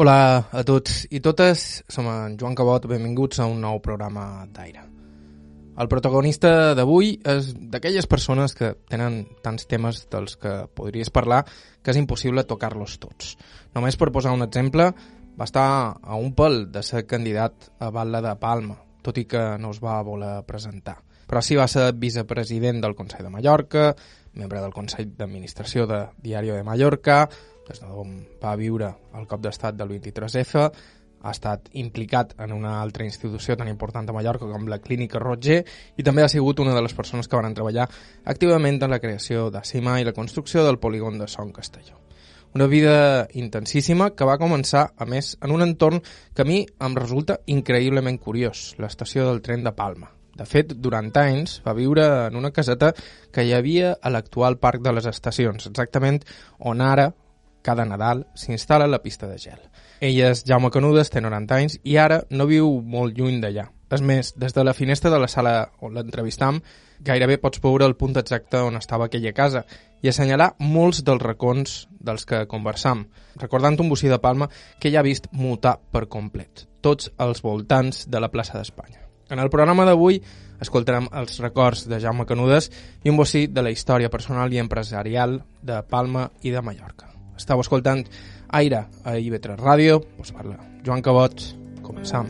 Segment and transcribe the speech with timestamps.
[0.00, 4.86] Hola a tots i totes, som en Joan Cabot, benvinguts a un nou programa d'Aire.
[5.76, 11.92] El protagonista d'avui és d'aquelles persones que tenen tants temes dels que podries parlar que
[11.92, 13.34] és impossible tocar-los tots.
[13.76, 14.88] Només per posar un exemple,
[15.36, 15.68] va estar
[16.00, 19.84] a un pèl de ser candidat a Batla de Palma, tot i que no es
[19.84, 20.96] va voler presentar.
[21.28, 23.90] Però sí va ser vicepresident del Consell de Mallorca,
[24.34, 27.24] membre del Consell d'Administració de Diario de Mallorca,
[27.68, 30.70] des d'on va viure el cop d'estat del 23F,
[31.20, 35.60] ha estat implicat en una altra institució tan important a Mallorca com la Clínica Roger
[35.96, 37.88] i també ha sigut una de les persones que van treballar
[38.24, 41.98] activament en la creació de CIMA i la construcció del polígon de Son Castelló.
[42.54, 46.00] Una vida intensíssima que va començar, a més, en un entorn
[46.34, 50.10] que a mi em resulta increïblement curiós, l'estació del tren de Palma.
[50.40, 52.94] De fet, durant anys va viure en una caseta
[53.32, 56.22] que hi havia a l'actual Parc de les Estacions, exactament
[56.70, 57.10] on ara
[57.62, 59.58] cada Nadal s'instal·la la pista de gel.
[60.00, 63.66] Ell és Jaume Canudes, té 90 anys, i ara no viu molt lluny d'allà.
[63.92, 65.52] És més, des de la finestra de la sala
[65.84, 66.62] on l'entrevistam,
[67.04, 69.64] gairebé pots veure el punt exacte on estava aquella casa
[70.00, 73.04] i assenyalar molts dels racons dels que conversam,
[73.36, 74.48] recordant un bocí de Palma
[74.80, 79.09] que ja ha vist mutar per complet, tots els voltants de la plaça d'Espanya.
[79.30, 80.18] En el programa d'avui
[80.60, 82.68] escoltarem els records de Jaume Canudes
[83.04, 87.12] i un bocí de la història personal i empresarial de Palma i de Mallorca.
[87.38, 88.04] Estau escoltant
[88.50, 91.46] Aire a IB3 Ràdio, us parla Joan Cabot,
[91.86, 92.26] començam.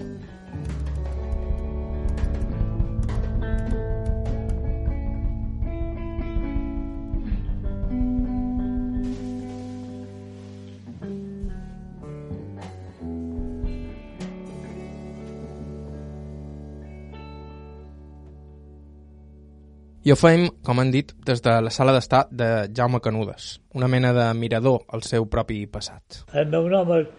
[20.11, 24.11] Ho fem, com han dit, des de la sala d'estar de Jaume Canudes, una mena
[24.17, 26.25] de mirador al seu propi passat.
[26.35, 27.13] El meu nom és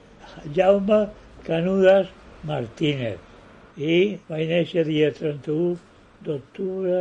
[0.58, 0.98] Jaume
[1.46, 2.10] Canudes
[2.50, 5.78] Martínez i vaig néixer dia 31
[6.28, 7.00] d'octubre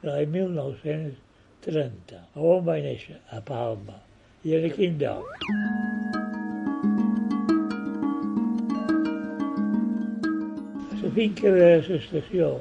[0.00, 2.24] de l'any 1930.
[2.32, 3.20] A on vaig néixer?
[3.28, 4.00] A Palma.
[4.40, 5.28] I en quin lloc?
[11.04, 12.52] La finca de l'estació,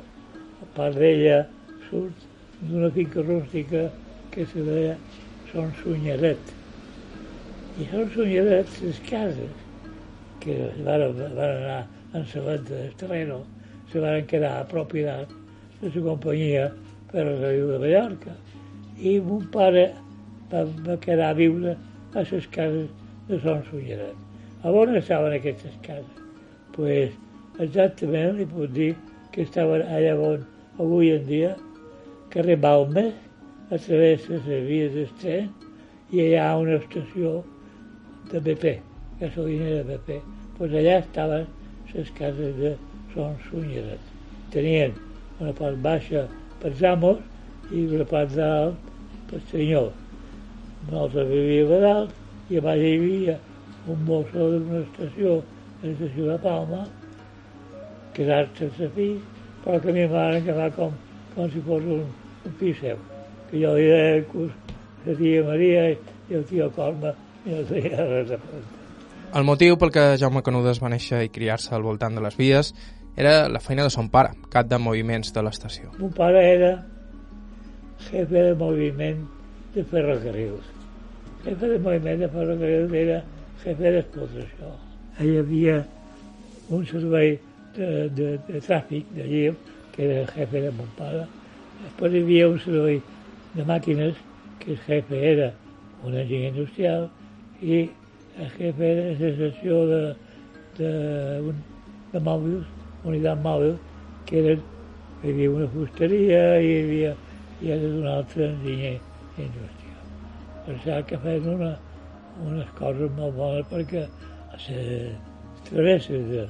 [0.60, 1.44] a part d'ella,
[1.88, 2.32] surt
[2.62, 3.90] d'una finca rústica
[4.32, 4.98] que se deia
[5.52, 6.54] Son Sunyaret.
[7.80, 9.52] I Son Sunyaret, les cases
[10.40, 13.44] que van, van anar en venda del terreno,
[13.92, 15.30] se van quedar a propietat
[15.82, 16.68] de la companyia
[17.12, 18.36] per a Riu de Mallorca.
[19.00, 19.90] I mon pare
[20.52, 21.78] va, va quedar a viure
[22.14, 22.88] a les cases
[23.28, 24.16] de Son Sunyaret.
[24.64, 26.26] A on estaven aquestes cases?
[26.76, 27.12] pues,
[27.64, 28.92] exactament li puc dir
[29.32, 30.44] que estaven allà on
[30.84, 31.54] avui en dia
[32.36, 33.14] carrer Balmes,
[33.72, 35.52] a través de les vies del tren,
[36.12, 37.38] i ha una estació
[38.32, 38.74] de BP,
[39.22, 40.18] gasolinera de BP.
[40.58, 41.48] Pues allà estaven
[41.94, 42.76] les cases de
[43.14, 44.04] Son Sunyeres.
[44.52, 44.92] Tenien
[45.40, 46.26] una part baixa
[46.60, 47.22] per amos
[47.72, 48.92] i una part dalt
[49.32, 49.94] per senyor.
[50.90, 53.38] Nosaltres vivíem a dalt i a baix hi havia
[53.88, 55.40] un mosso d'una estació,
[55.86, 56.84] l'estació de Palma,
[58.18, 59.24] quedar-se sense fills,
[59.64, 60.94] però que a mi m'han quedar com,
[61.34, 62.06] com si fos un,
[62.46, 62.98] un pis seu,
[63.50, 64.24] que jo li deia
[65.06, 67.14] la tia Maria i el tio Corma
[67.46, 68.82] i no tenia res a preguntar.
[69.36, 72.72] El motiu pel que Jaume Canudes va néixer i criar-se al voltant de les vies
[73.16, 75.92] era la feina de son pare, cap de moviments de l'estació.
[76.00, 76.72] Mon pare era
[78.10, 79.22] jefe de moviment
[79.76, 80.72] de ferrocarrils.
[81.46, 83.22] Jefe de moviment de ferrocarrils era
[83.64, 84.74] jefe d'explotació.
[85.20, 85.78] Hi havia
[86.76, 87.38] un servei
[87.76, 89.50] de, de, de tràfic d'allí,
[89.96, 91.26] que era el jefe de mon pare.
[91.86, 93.02] Després hi havia un servei
[93.54, 94.18] de màquines,
[94.60, 95.52] que el jefe era
[96.04, 97.10] un enginyer industrial,
[97.62, 97.86] i
[98.42, 100.00] el jefe de la secció de,
[100.80, 100.92] de,
[101.52, 101.62] un,
[102.12, 102.72] de mòbils,
[103.06, 103.76] unitat mòbil,
[104.26, 104.56] que era,
[105.22, 107.14] hi havia una fusteria i hi havia
[107.62, 108.96] i era un altre enginyer
[109.38, 110.02] industrial.
[110.66, 111.72] Per cert que feien una,
[112.44, 114.08] unes coses molt bones perquè
[114.56, 115.22] les
[115.70, 116.48] travesses de,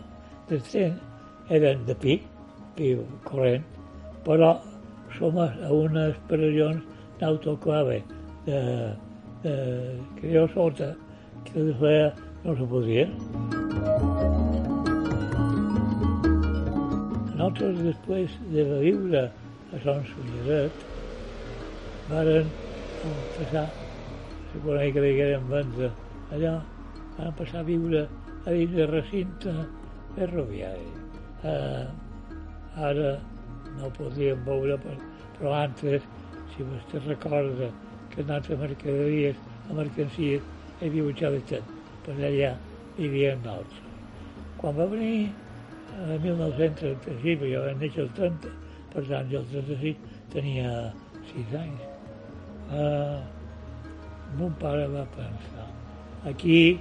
[0.49, 0.95] del tren
[1.59, 2.17] eren de pi,
[2.77, 2.95] pi
[3.27, 3.67] corrent,
[4.25, 4.55] però
[5.17, 6.83] som a unes pressions
[7.19, 8.01] d'autoclave
[8.45, 8.59] de,
[9.43, 9.55] de,
[10.19, 10.91] que sota,
[11.45, 12.11] que de feia
[12.43, 13.07] no se podia.
[17.35, 20.85] Nosaltres, després de viure a Son Sollerat,
[22.09, 22.49] varen
[23.37, 23.67] passar,
[24.51, 25.83] se coneix que diguem abans,
[26.35, 26.55] allà,
[27.17, 28.05] van passar a viure
[28.45, 29.53] a dins del recinte
[30.15, 30.89] ferroviari.
[31.45, 31.85] Eh,
[32.89, 33.15] ara
[33.79, 34.77] no podíem veure,
[35.37, 36.05] però antes,
[36.53, 37.71] si vostè recorda
[38.13, 39.39] que en altres mercaderies,
[39.69, 40.43] a mercancies,
[40.79, 41.73] hi havia un xavetet
[42.05, 42.53] per allà
[42.97, 43.81] hi havia d'altres.
[44.59, 45.31] Quan va venir
[46.05, 48.53] el 1936, perquè jo vaig néixer el 30,
[48.93, 50.73] per tant jo el 36 tenia
[51.31, 51.85] 6 anys,
[52.71, 53.19] uh,
[54.39, 55.67] mon pare va pensar,
[56.31, 56.79] aquí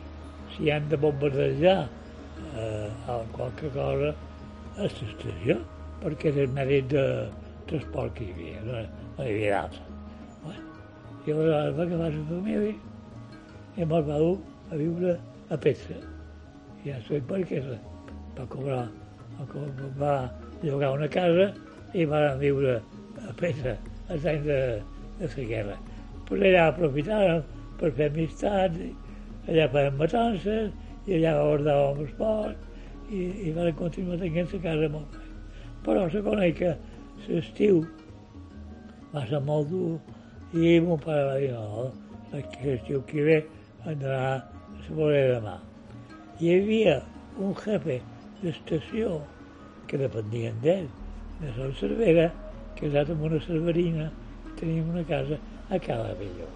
[0.55, 1.89] si han de bombardejar
[2.55, 2.91] eh,
[3.33, 4.15] qualque cosa
[4.77, 5.59] a l'estació,
[6.03, 7.05] perquè era el mèrit de
[7.71, 8.83] transport que hi havia, no,
[9.19, 9.85] no hi havia d'altre.
[10.43, 10.65] Bueno,
[11.25, 12.75] I llavors va agafar la família
[13.77, 14.37] i me'l va dur
[14.71, 15.17] a viure
[15.51, 15.97] a Petra.
[16.83, 18.85] I ja sé per què va cobrar,
[20.01, 20.15] va
[20.63, 21.51] llogar una casa
[21.95, 22.79] i van viure
[23.23, 23.77] a Petra
[24.13, 24.61] els anys de,
[25.21, 25.77] de la guerra.
[26.29, 27.43] Però allà aprofitàvem
[27.81, 28.81] per fer amistats,
[29.49, 30.73] allà fèiem matances,
[31.07, 35.24] i allà guardàvem el porc i, i van continuar tenint la casa molt bé.
[35.85, 36.73] Però se coneix que
[37.29, 37.83] l'estiu
[39.13, 39.99] va ser molt dur
[40.55, 41.91] i mon pare va dir no,
[42.33, 43.39] l'estiu que ve
[43.85, 45.55] d'anar a la vorera de mà.
[46.41, 46.97] Hi havia
[47.39, 48.01] un jefe
[48.43, 49.21] d'estació
[49.89, 50.89] que dependien d'ell,
[51.41, 52.27] de la Cervera,
[52.79, 54.11] casat amb una cerverina,
[54.59, 55.39] teníem una casa
[55.71, 56.49] a Cala Velló.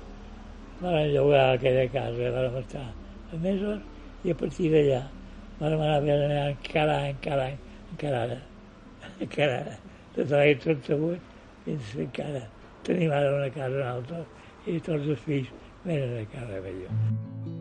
[0.81, 2.87] Van llogar aquella casa, vam estar
[3.33, 3.81] a mesos
[4.25, 5.03] i a partir d'allà
[5.59, 7.59] vam anar venent cada any, cada any,
[7.93, 8.39] encara ara,
[9.27, 9.79] encara
[10.17, 11.21] de l'any 38
[11.67, 12.45] fins encara
[12.89, 14.25] tenim ara una casa altra
[14.67, 15.55] i tots els fills
[15.87, 17.58] venen a cada velló.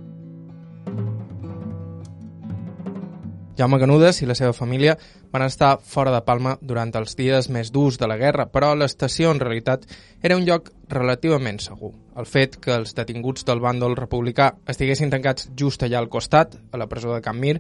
[3.58, 4.94] Jaume Canudes i la seva família
[5.32, 9.32] van estar fora de Palma durant els dies més durs de la guerra, però l'estació
[9.34, 9.88] en realitat
[10.22, 11.90] era un lloc relativament segur.
[12.22, 16.78] El fet que els detinguts del bàndol republicà estiguessin tancats just allà al costat, a
[16.78, 17.56] la presó de Can Mir,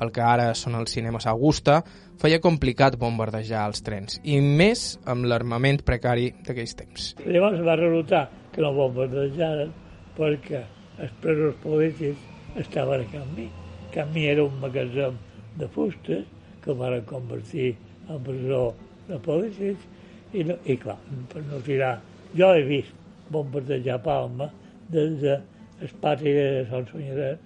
[0.00, 1.82] el que ara són els cinemes Augusta,
[2.22, 7.10] feia complicat bombardejar els trens, i més amb l'armament precari d'aquells temps.
[7.26, 8.22] Llavors va resultar
[8.54, 9.74] que no bombardejaren
[10.16, 10.64] perquè
[10.96, 13.50] els presos polítics estaven a Can Mir.
[13.92, 15.20] Can Mir era un magatzem
[15.58, 16.24] de fustes
[16.62, 17.74] que van convertir
[18.08, 18.64] en presó
[19.08, 19.86] de polítics
[20.32, 20.98] i, no, i clar,
[21.32, 21.98] per no tirar...
[22.32, 22.92] Jo he vist
[23.32, 24.48] bombardejar Palma
[24.92, 25.38] des de
[25.82, 27.40] el pati de Sant Sonyaret.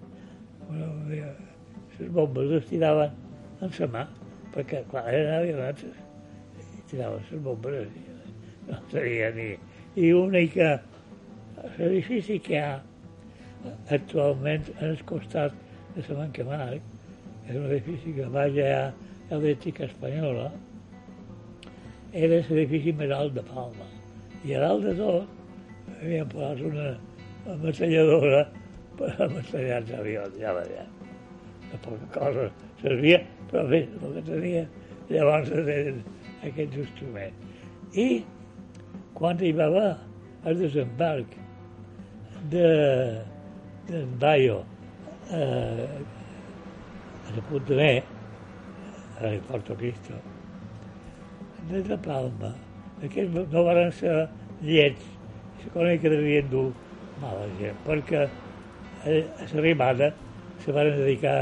[1.98, 3.14] Les bombes les tiraven
[3.64, 4.02] en la mà,
[4.54, 8.04] perquè, clar, eren avionats i tiraven les bombes i
[8.68, 9.54] no seria ni...
[9.96, 10.74] I única
[11.78, 12.74] l'edifici que hi ha
[13.96, 15.54] actualment en el costat
[15.94, 16.95] de la Manca Marc,
[17.46, 18.70] és un edifici que va allà
[19.30, 20.50] a l'ètica espanyola,
[22.16, 23.86] era l'edifici més alt de Palma.
[24.46, 26.88] I a dalt de tot havien posat una
[27.62, 28.42] metralladora
[28.98, 30.92] per a metrallar els avions, ja veiem.
[31.70, 32.48] De poca cosa
[32.80, 33.20] servia,
[33.50, 34.64] però bé, el que tenia
[35.10, 36.02] llavors eren
[36.46, 37.62] aquests instruments.
[37.94, 38.08] I
[39.16, 39.90] quan hi va haver
[40.46, 41.36] el desembarc
[42.50, 42.68] de,
[43.88, 44.62] de Bayo
[45.32, 45.86] eh,
[47.34, 48.02] a Puntner,
[49.20, 50.14] a Porto Cristo,
[51.70, 52.54] des de Palma.
[53.04, 54.14] Aquests no van ser
[54.62, 55.02] llets,
[55.60, 56.70] se coneix que devien dur
[57.20, 59.16] mala gent, perquè a
[59.52, 60.12] l'arribada
[60.64, 61.36] se van dedicar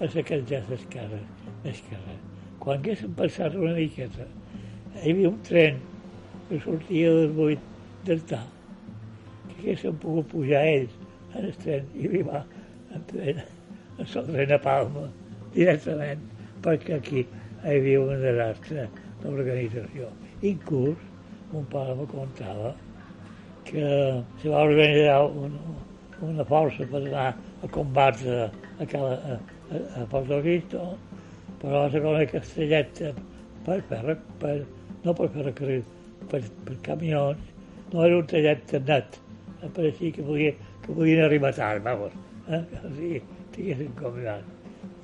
[0.00, 1.26] a saquejar les cases,
[1.64, 2.24] les cases.
[2.62, 4.26] Quan haguessin passat una miqueta,
[4.96, 5.78] hi havia un tren
[6.48, 7.60] que sortia del 8
[8.08, 8.40] del Ta,
[9.50, 10.98] que haguessin pogut pujar ells
[11.34, 12.42] en el tren i arribar
[12.96, 13.44] en tren,
[13.98, 15.06] en el tren a Palma
[15.56, 16.22] directament
[16.64, 18.86] perquè aquí hi havia un desastre
[19.22, 20.10] d'organització.
[20.46, 21.00] Inclús,
[21.52, 22.74] mon pare me contava
[23.66, 23.86] que
[24.40, 25.56] se va organitzar un,
[26.22, 27.28] una força per anar
[27.62, 28.50] a combatre a,
[28.84, 29.02] a,
[29.34, 29.38] a,
[30.02, 30.84] a Porto Cristo,
[31.62, 33.02] però se coneix castellet
[33.66, 34.56] per, per, per,
[35.04, 35.84] no per ferrocarril,
[36.30, 37.54] per, per camions,
[37.92, 39.18] no era un tallet net,
[39.74, 40.52] pareixia que, podia,
[40.84, 42.14] que podien arribar tard, vamos,
[42.46, 42.62] eh?
[42.82, 43.22] o sigui,
[43.56, 44.54] tinguessin convidat.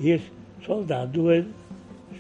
[0.03, 0.31] I és
[0.67, 1.53] soldats duen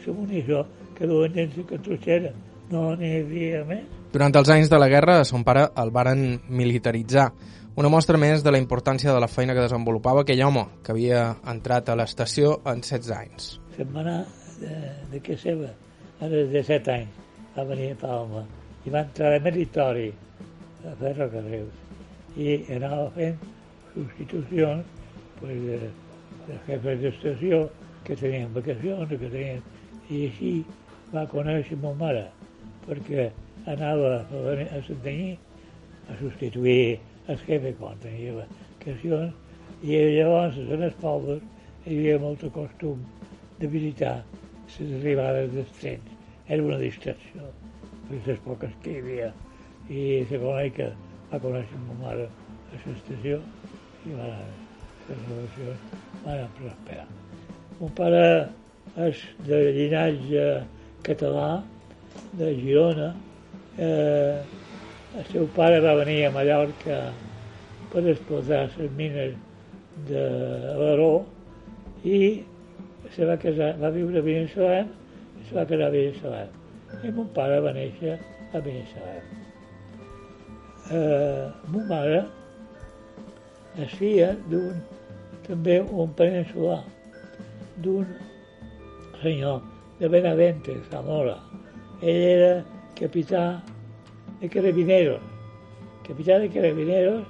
[0.07, 0.65] munició
[0.97, 2.33] que duen dins la cartutxera.
[2.73, 3.85] No n'hi havia més.
[4.13, 7.31] Durant els anys de la guerra, a son pare el varen militaritzar.
[7.81, 11.23] Una mostra més de la importància de la feina que desenvolupava aquell home, que havia
[11.49, 13.47] entrat a l'estació en 16 anys.
[13.77, 14.19] Se'n va anar
[14.61, 14.75] de,
[15.13, 15.71] de què seva,
[16.21, 17.23] a de 17 anys,
[17.57, 18.45] va venir a Palma,
[18.85, 20.11] i va entrar a meritori
[20.85, 21.81] a ferrocarrils,
[22.37, 23.41] i anava fent
[23.95, 25.09] substitucions
[25.41, 25.81] pues, de,
[26.51, 27.65] de jefes d'estació,
[28.05, 29.63] que tenien vacacions, que tenien...
[30.13, 30.51] I així
[31.13, 32.27] va conèixer ma mare,
[32.85, 33.31] perquè
[33.71, 35.37] anava a Santanyí
[36.11, 36.99] a substituir
[37.31, 39.33] el jefe quan tenia vacacions,
[39.83, 41.43] i llavors en els pobles
[41.87, 43.01] hi havia molt costum
[43.59, 44.21] de visitar
[44.79, 46.13] les arribades dels trens.
[46.49, 47.49] Era una distracció,
[48.09, 49.33] per les poques que hi havia.
[49.89, 50.93] I se coneix que
[51.33, 53.43] va conèixer ma mare a l'estació
[54.07, 54.31] i va,
[55.09, 57.22] les relacions van prosperar.
[57.81, 58.25] Mon pare
[59.07, 60.47] és de llinatge
[61.07, 61.63] català,
[62.39, 63.13] de Girona.
[63.79, 64.41] Eh,
[65.19, 66.99] el seu pare va venir a Mallorca
[67.93, 69.35] per explotar les mines
[70.09, 70.25] de
[70.79, 71.13] Baró
[72.05, 72.19] i
[73.13, 74.89] se va casar, va viure a Binissalem
[75.41, 76.55] i se va casar a Binissalem.
[77.03, 78.17] I mon pare va néixer
[78.53, 79.29] a Binissalem.
[80.93, 82.25] Eh, mon mare
[83.81, 84.81] és filla d'un,
[85.47, 86.83] també un peninsular,
[87.77, 88.07] d'un
[89.23, 89.63] senyor
[90.01, 91.39] de Benavente, Zamora.
[92.03, 92.65] Ell era
[92.99, 93.63] capità
[94.41, 95.21] de carabineros,
[96.07, 97.25] capità de carabineros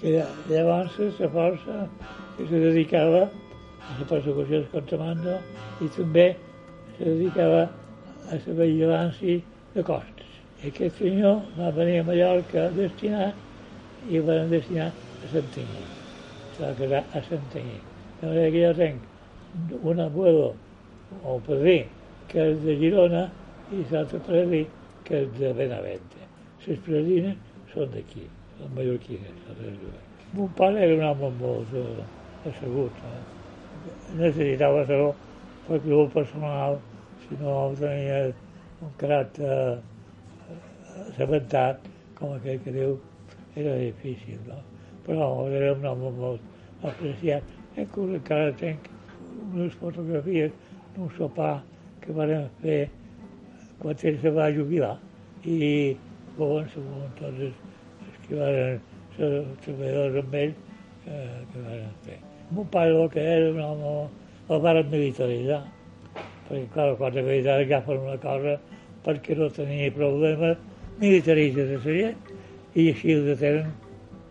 [0.00, 1.88] que llavors la força
[2.36, 5.38] que se dedicava a la persecució del contramando
[5.80, 6.26] i també
[6.96, 7.66] se dedicava
[8.30, 9.40] a la vigilància
[9.74, 10.32] de costes.
[10.62, 13.44] I aquest senyor va venir a Mallorca destinat
[14.08, 15.84] i el van destinar a Santanyí.
[16.56, 17.76] Se va quedar a Santanyí.
[18.20, 19.15] De manera que jo tenc
[19.82, 20.54] un abuelo
[21.24, 21.84] o padrí
[22.28, 23.26] que és de Girona
[23.72, 24.64] i l'altre padrí
[25.06, 26.24] que és de Benavente.
[26.66, 27.36] Les predines
[27.72, 28.26] són d'aquí
[28.58, 29.32] les mallorquines,
[30.32, 32.92] Mon pare era un home molt eh, assegut.
[33.08, 33.20] Eh?
[34.18, 35.12] Necessitava saber
[35.68, 36.78] per club personal,
[37.22, 38.32] si no tenia
[38.82, 41.86] un caràcter eh, assabentat,
[42.18, 42.98] com aquell que diu,
[43.54, 44.58] era difícil, no?
[45.06, 47.54] Però era un home molt apreciat.
[47.76, 48.90] Encara tenc
[49.52, 50.52] unes fotografies
[50.94, 51.62] d'un sopar
[52.02, 52.80] que van fer
[53.80, 54.94] quan ell se va jubilar
[55.44, 55.56] i
[56.36, 56.76] llavors
[57.18, 58.80] tots els que van
[59.16, 59.30] ser
[59.64, 60.54] treballadors amb ell
[61.04, 61.18] que,
[61.52, 62.18] que van fer.
[62.50, 63.92] Mon pare el que era un home,
[64.48, 65.62] el van militaritzar,
[66.48, 68.56] perquè clar, quan els militars agafen una cosa
[69.06, 70.58] perquè no tenia problemes,
[71.00, 72.32] militaritzen la gent
[72.74, 73.70] i així el detenen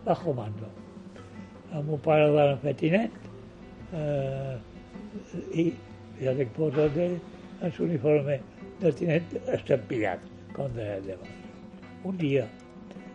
[0.04, 0.68] bajo mando.
[1.72, 3.14] A mon pare el van fer tinet
[3.92, 4.56] eh,
[5.52, 5.70] i
[6.20, 7.18] ja dic fotos d'ell
[7.62, 8.38] en l'uniforme
[8.80, 10.22] de tinet estampillat,
[10.56, 11.34] com deia llavors.
[12.04, 12.46] Un dia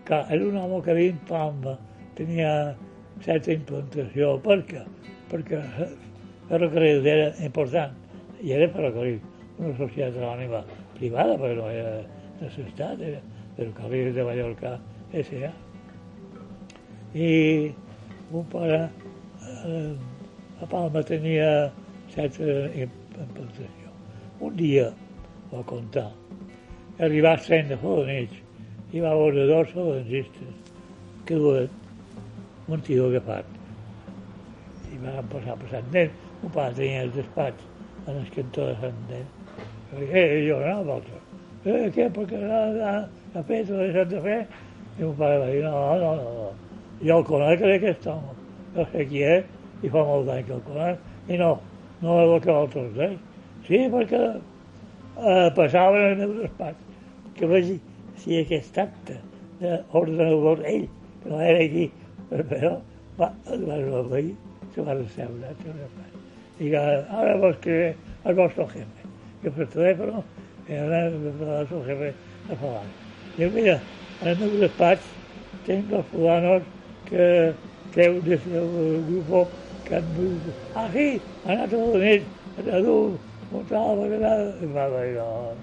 [0.06, 1.78] que era un home que havia Palma,
[2.18, 2.76] tenia
[3.26, 4.38] certa implantació.
[4.44, 4.86] Per què?
[5.32, 5.92] Perquè el
[6.50, 7.94] ferrocarril era important,
[8.42, 9.20] i era ferrocarril,
[9.60, 10.64] una societat anònima
[10.98, 11.94] privada, perquè no era
[12.42, 13.22] de l'estat, era
[13.58, 14.74] ferrocarril de Mallorca
[15.22, 15.52] S.A.
[17.14, 17.30] I
[18.32, 19.94] un pare eh,
[20.64, 21.72] a Palma tenia
[22.14, 23.92] certa implantació.
[24.42, 24.88] Un dia,
[25.52, 26.10] va contar,
[27.00, 28.40] arribar a Cent de Fodonits,
[28.92, 30.74] hi va haver dos falangistes
[31.26, 31.70] que duen
[32.68, 33.46] un tio agafat.
[34.92, 36.12] I van passar passant d'ell.
[36.42, 37.68] Un pare tenia el despatx
[38.08, 39.26] en el cantó de Sant Nen.
[40.02, 41.20] Eh, jo no, l'altre.
[41.66, 42.94] Eh, què, perquè ha, ha,
[43.36, 44.38] ha fet, l'ha deixat de fer?
[45.00, 46.78] I un pare va dir, no, no, no, no.
[47.02, 48.38] Jo el conec, aquest home.
[48.76, 49.52] No sé qui és,
[49.84, 51.06] i fa molt d'any que el conec.
[51.32, 51.52] I no,
[52.02, 53.18] no és el que l'altre deia.
[53.68, 56.88] Sí, perquè eh, passava en el meu despatx.
[57.38, 57.76] Que vaig,
[58.22, 59.18] si aquest acte
[59.62, 60.88] d'ordenador ell,
[61.22, 61.88] que no era aquí,
[62.32, 62.74] però
[63.20, 64.34] va, el va obeir,
[64.74, 65.54] se va asseure,
[66.62, 69.10] i que ara vols que el vostre jefe,
[69.42, 70.22] que per telèfono
[70.68, 72.12] era el vostre jefe
[72.50, 72.86] a falar.
[73.38, 73.80] Diu, mira,
[74.22, 75.10] en el meu despatx
[75.66, 76.68] tenc els fulanos
[77.10, 77.54] que
[77.96, 79.58] des del grup
[79.90, 81.08] dut, ah sí,
[81.46, 82.28] han anat a Donell,
[82.60, 83.18] a dur,
[83.52, 84.22] un tal, i
[84.76, 85.56] va dir, no,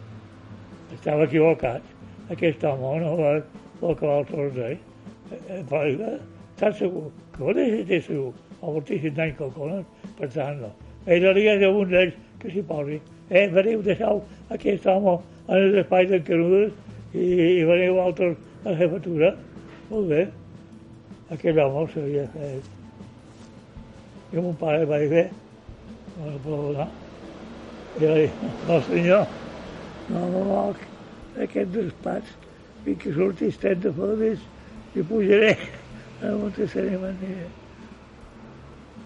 [0.96, 1.94] estava equivocat
[2.30, 4.78] aquest home no va el que l'altre deia.
[5.70, 10.60] Perquè estàs segur, que ho deixes segur, el moltíssim d'any que el conec, per tant
[10.62, 10.72] no.
[11.06, 13.00] Ell li ha un d'ells que s'hi posi.
[13.30, 14.22] Eh, veniu, deixeu
[14.56, 16.72] aquest home en els espais d'en Canudes
[17.14, 17.28] i,
[17.60, 19.36] i veniu altres a la jefatura.
[19.92, 20.26] Molt bé.
[21.36, 22.58] Aquell home ho sabia fer.
[24.32, 25.24] I mon pare va dir, bé,
[26.18, 26.88] no el puc donar.
[27.98, 29.26] I va dir, no senyor,
[30.10, 30.62] no, no, no,
[31.44, 32.36] aquest despatx
[32.88, 34.44] i que surti estat de fodes
[34.96, 35.54] i pujaré
[36.22, 37.48] a Montessori Manera.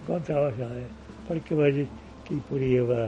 [0.07, 0.87] Contava això, eh?
[1.29, 1.87] perquè vegi
[2.27, 3.07] que hi podia haver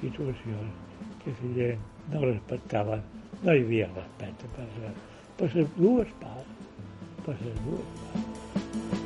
[0.00, 3.02] situacions que la gent no respectaven,
[3.42, 6.80] no hi havia respecte per les dues parts,
[7.26, 9.05] per les dues parts.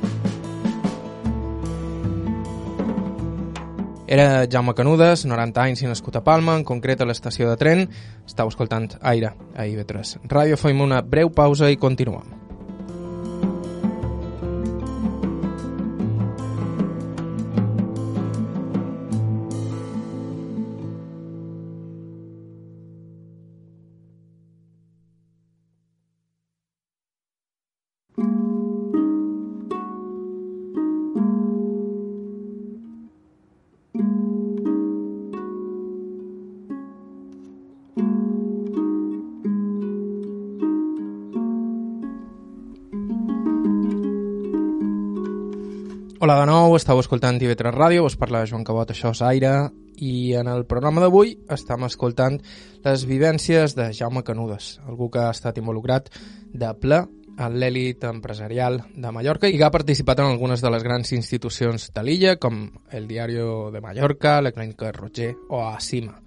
[4.11, 7.85] Era Jaume Canudes, 90 anys i nascut a Palma, en concret a l'estació de tren.
[8.27, 10.27] Estau escoltant Aire a IB3.
[10.35, 12.40] Ràdio, fem una breu pausa i continuem.
[46.71, 49.49] Nou, estàu escoltant TV3 Ràdio, us parla Joan Cabot, això és Aire,
[49.99, 52.37] i en el programa d'avui estem escoltant
[52.85, 56.07] les vivències de Jaume Canudes, algú que ha estat involucrat
[56.55, 57.01] de ple
[57.35, 61.89] en l'èlit empresarial de Mallorca i que ha participat en algunes de les grans institucions
[61.91, 66.21] de l'illa, com el Diario de Mallorca, la Clínica Roger o ACIMA.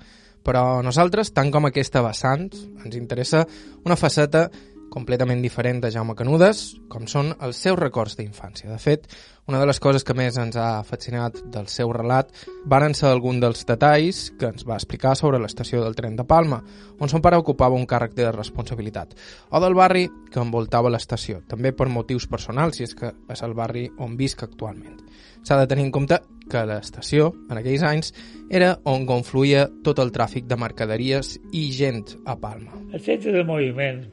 [0.45, 2.51] Però nosaltres, tant com aquesta vessant,
[2.85, 3.47] ens interessa
[3.89, 4.51] una faceta
[4.91, 8.71] completament diferent de Jaume Canudes, com són els seus records d'infància.
[8.71, 9.09] De fet,
[9.51, 12.31] una de les coses que més ens ha fascinat del seu relat
[12.71, 16.63] van ser algun dels detalls que ens va explicar sobre l'estació del tren de Palma,
[17.01, 19.13] on son pare ocupava un càrrec de responsabilitat,
[19.51, 23.55] o del barri que envoltava l'estació, també per motius personals, si és que és el
[23.59, 25.03] barri on visc actualment.
[25.45, 28.13] S'ha de tenir en compte que l'estació, en aquells anys,
[28.49, 32.79] era on confluïa tot el tràfic de mercaderies i gent a Palma.
[32.93, 34.05] El centre de moviment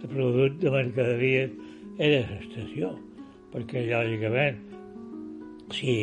[0.00, 1.50] de producte de mercaderies
[1.98, 2.92] era l'estació,
[3.52, 4.62] perquè lògicament
[5.74, 5.96] si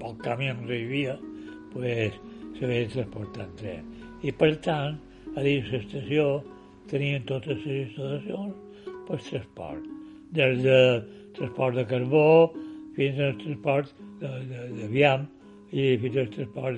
[0.00, 1.16] poc camions hi havia,
[1.72, 2.16] pues,
[2.58, 3.88] s'havia de transportar en tren.
[4.22, 4.98] I per tant,
[5.36, 6.40] a dins l'estació
[6.90, 8.54] tenien totes les instal·lacions
[9.08, 9.86] per transport,
[10.34, 10.80] des de
[11.36, 12.24] transport de carbó
[12.96, 15.26] fins al transport d'aviam
[15.72, 16.76] i fins al transport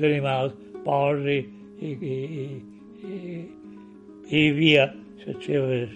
[0.00, 1.40] d'animals, porcs i,
[1.80, 2.46] i, i,
[3.06, 3.16] i,
[4.30, 4.84] hi havia
[5.24, 5.94] les seves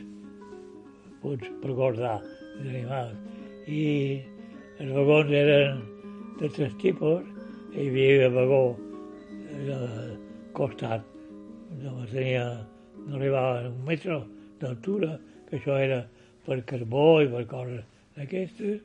[1.23, 3.85] punts per guardar els animals i
[4.83, 5.83] els vagons eren
[6.41, 7.23] de tres tipus
[7.75, 8.63] hi havia el vagó
[9.77, 10.17] al
[10.57, 11.07] costat
[11.83, 12.45] no tenia
[13.07, 14.19] no arribava a un metre
[14.61, 15.17] d'altura
[15.49, 16.03] que això era
[16.47, 17.85] per carbó i per coses
[18.17, 18.83] d'aquestes.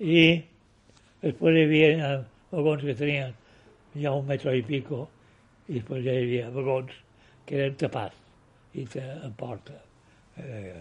[0.00, 0.22] I
[1.24, 2.10] després hi havia
[2.50, 3.34] vagons que tenien
[3.98, 5.04] ja un metre i pico
[5.68, 6.96] i després ja hi havia vagons
[7.46, 8.19] que eren tapats
[8.74, 9.76] i t'emporta.
[10.40, 10.80] Eh,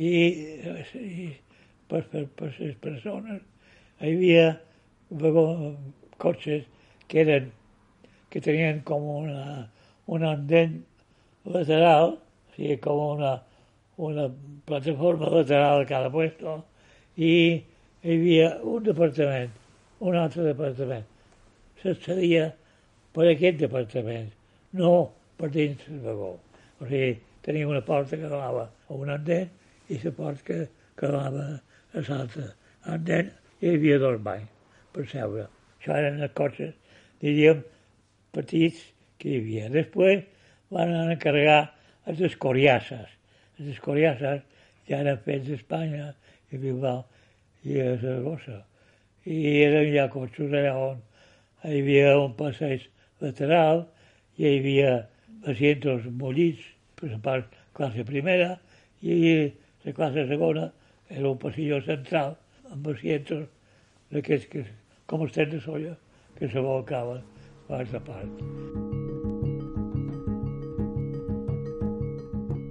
[0.00, 0.10] i,
[0.96, 1.28] i
[1.90, 3.42] per, per, per les persones
[4.00, 4.44] hi havia
[6.20, 6.64] cotxes
[7.10, 7.50] que eren
[8.30, 9.66] que tenien com una,
[10.06, 10.78] un andén
[11.44, 13.32] lateral, o sigui, com una,
[13.98, 14.28] una
[14.66, 16.60] plataforma lateral a cada puesto,
[17.16, 17.32] i
[18.02, 19.50] hi havia un departament,
[20.00, 21.08] un altre departament.
[21.82, 22.52] S'accedia
[23.16, 24.30] per aquest departament,
[24.78, 24.94] no
[25.40, 26.36] per dins del vagó.
[26.80, 29.50] O sigui, tenia una porta que donava a un andén
[29.88, 30.58] i la porta que,
[30.96, 31.46] que donava
[31.92, 32.46] a l'altre
[32.94, 34.48] andén i hi havia dos banys
[34.94, 35.46] per seure.
[35.80, 36.72] Això eren els cotxes,
[37.20, 37.62] diríem,
[38.34, 38.80] petits
[39.20, 39.68] que hi havia.
[39.72, 40.24] Després
[40.72, 41.60] van encarregar
[42.08, 43.06] els escoriasses.
[43.58, 44.42] Els escoriasses
[44.88, 46.10] ja eren fets d'Espanya
[46.50, 47.04] i Bilbao
[47.68, 48.62] i a Saragossa.
[49.28, 51.00] I eren ja cotxes allà on
[51.64, 52.86] hi havia un passeig
[53.20, 53.84] lateral
[54.38, 54.94] i hi havia
[55.46, 56.62] asientos bullits,
[56.96, 58.54] per la part classe primera,
[59.02, 59.48] i
[59.84, 60.68] la classe segona
[61.08, 62.36] era un passillo central
[62.70, 63.46] amb asientos
[64.12, 64.64] d'aquests que,
[65.06, 65.96] com els tens de solla,
[66.38, 67.22] que se volcaven
[67.68, 68.90] a l'altra part.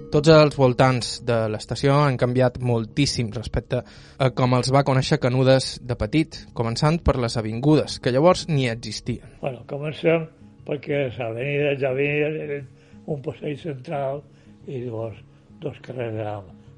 [0.10, 3.84] Tots els voltants de l'estació han canviat moltíssim respecte
[4.18, 8.66] a com els va conèixer Canudes de petit, començant per les avingudes, que llavors ni
[8.72, 9.38] existien.
[9.44, 10.26] Bueno, comencem
[10.70, 12.68] perquè les avenides, les avenides eren
[13.10, 14.22] un passeig central
[14.70, 15.18] i llavors
[15.64, 16.36] dos carrers a,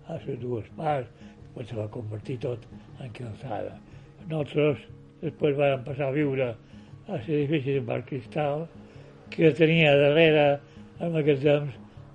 [0.08, 1.10] a les dues parts,
[1.42, 2.64] després se va convertir tot
[3.04, 3.76] en calçada.
[4.30, 4.86] Nosaltres
[5.26, 8.66] després vam passar a viure a l'edifici de Bar Cristal,
[9.32, 10.46] que tenia darrere
[11.02, 11.68] el magatzem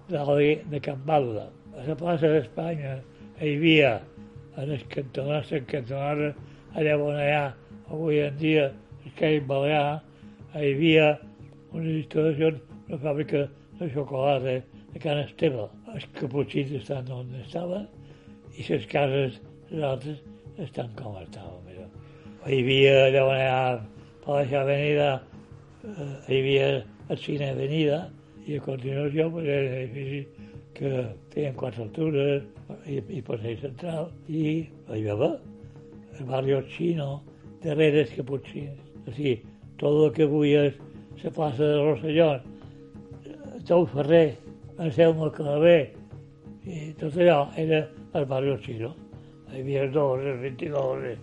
[0.08, 1.50] d'oli de Can Balda.
[1.76, 2.96] A la plaça d'Espanya
[3.36, 3.92] hi havia
[4.56, 6.36] en els cantonars, en cantonars,
[6.72, 7.46] allà on hi ha
[7.92, 8.70] avui en dia
[9.04, 10.00] el Caim Balear,
[10.56, 11.08] hi havia
[11.76, 13.44] unes instal·lacions, una fàbrica
[13.78, 14.56] de xocolata
[14.92, 15.68] de Can Esteve.
[15.92, 17.86] Els caputxins estan on estaven
[18.56, 20.22] i les cases, les altres,
[20.64, 21.62] estan com estaven.
[21.68, 21.86] Però.
[22.46, 23.60] Hi havia allà on hi ha
[24.24, 25.10] Palacio Avenida,
[25.84, 26.68] eh, hi havia
[27.08, 28.00] el Cine Avenida
[28.46, 32.42] i a continuació pues, era un edifici que feien quatre altures
[32.86, 34.56] i, i passeig central i hi
[34.88, 35.36] havia
[36.16, 37.22] el barri Chino
[37.62, 38.80] darrere els caputxins.
[39.06, 39.36] O sigui,
[39.80, 40.76] tot el que avui és
[41.22, 42.40] la plaça de Rossellón,
[43.66, 44.37] Tou Ferrer,
[44.79, 45.92] Anselmo Clavé,
[46.66, 48.94] i tot allò era el barri Chino.
[49.52, 51.16] Hi havia dos, 22,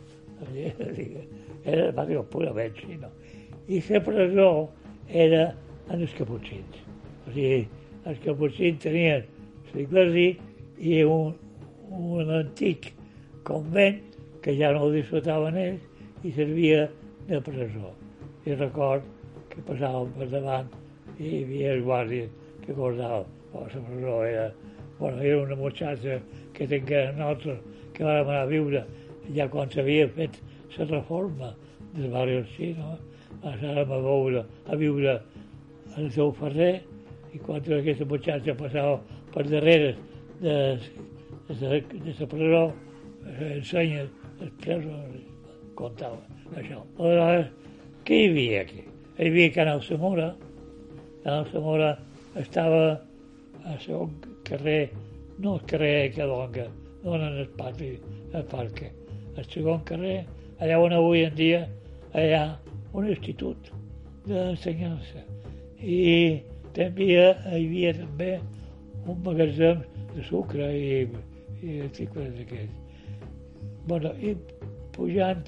[1.65, 3.09] era el barri purament xino.
[3.67, 4.69] I la presó
[5.07, 5.43] era
[5.89, 6.81] en els caputxins.
[7.27, 7.67] O sigui,
[8.05, 9.23] els caputxins tenien
[9.73, 10.35] l'església
[10.79, 11.33] i un,
[11.89, 12.91] un antic
[13.47, 14.01] convent
[14.43, 16.87] que ja no ho disfrutaven ells i servia
[17.27, 17.93] de presó.
[18.45, 19.07] I record
[19.53, 20.69] que passàvem per davant
[21.19, 22.29] i hi havia els guàrdies
[22.63, 23.29] que guardaven.
[23.53, 24.45] Oh, la presó era,
[24.99, 26.19] bueno, era una muchacha
[26.53, 27.59] que tenien nosaltres,
[27.93, 28.83] que vam anar a viure
[29.35, 30.39] ja quan s'havia fet
[30.77, 31.51] la reforma
[31.93, 32.95] del barri xino,
[33.43, 35.19] anàvem a veure, a viure
[35.97, 36.73] al seu ferrer
[37.33, 38.97] i quan aquesta muchacha passava
[39.33, 39.93] per darrere
[40.41, 40.55] de,
[41.49, 42.63] de, de la presó,
[43.49, 44.07] ensenya
[44.41, 45.21] els presos,
[45.77, 46.19] contava
[46.57, 46.81] això.
[46.97, 47.53] Aleshores,
[48.07, 48.92] què hi havia aquí?
[49.13, 50.35] Hi havia Canal Samora,
[51.23, 51.89] Canal Samora
[52.41, 52.99] estava
[53.63, 54.89] a segon carrer,
[55.37, 56.65] no el carrer que dona,
[57.03, 57.83] donen el parc,
[58.33, 58.81] el parc,
[59.37, 60.23] el segon carrer,
[60.57, 61.61] allà on avui en dia
[62.17, 62.57] hi ha
[62.97, 63.69] un institut
[64.25, 65.21] d'ensenyança.
[65.77, 66.41] I
[66.73, 67.21] també hi
[67.53, 68.33] havia també
[69.05, 71.03] un magatzem de sucre i,
[71.61, 73.27] i articles d'aquests.
[73.85, 74.33] Bueno, i
[74.97, 75.45] pujant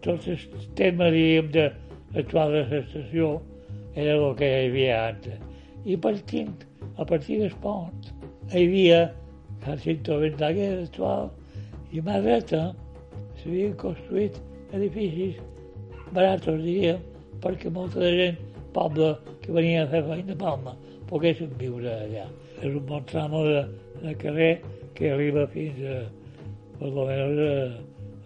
[0.00, 0.40] tot el
[0.80, 1.74] tema, diguem, de
[2.14, 3.36] l'actual de l'estació
[3.94, 5.40] era el que hi havia antes.
[5.86, 6.54] I partint,
[6.96, 8.10] a partir del pont,
[8.52, 9.00] hi havia
[9.66, 11.30] el 120 d'Aguer actual
[11.92, 12.62] i mà dreta
[13.40, 14.38] s'havien construït
[14.76, 15.40] edificis
[16.14, 17.00] barats, diríem,
[17.42, 18.42] perquè molta de gent,
[18.76, 20.74] poble que venia a fer feina a Palma,
[21.10, 22.26] poguessin viure allà.
[22.62, 23.62] És un bon tram de,
[24.02, 24.52] de carrer
[24.96, 25.96] que arriba fins a,
[26.78, 27.80] per almenys,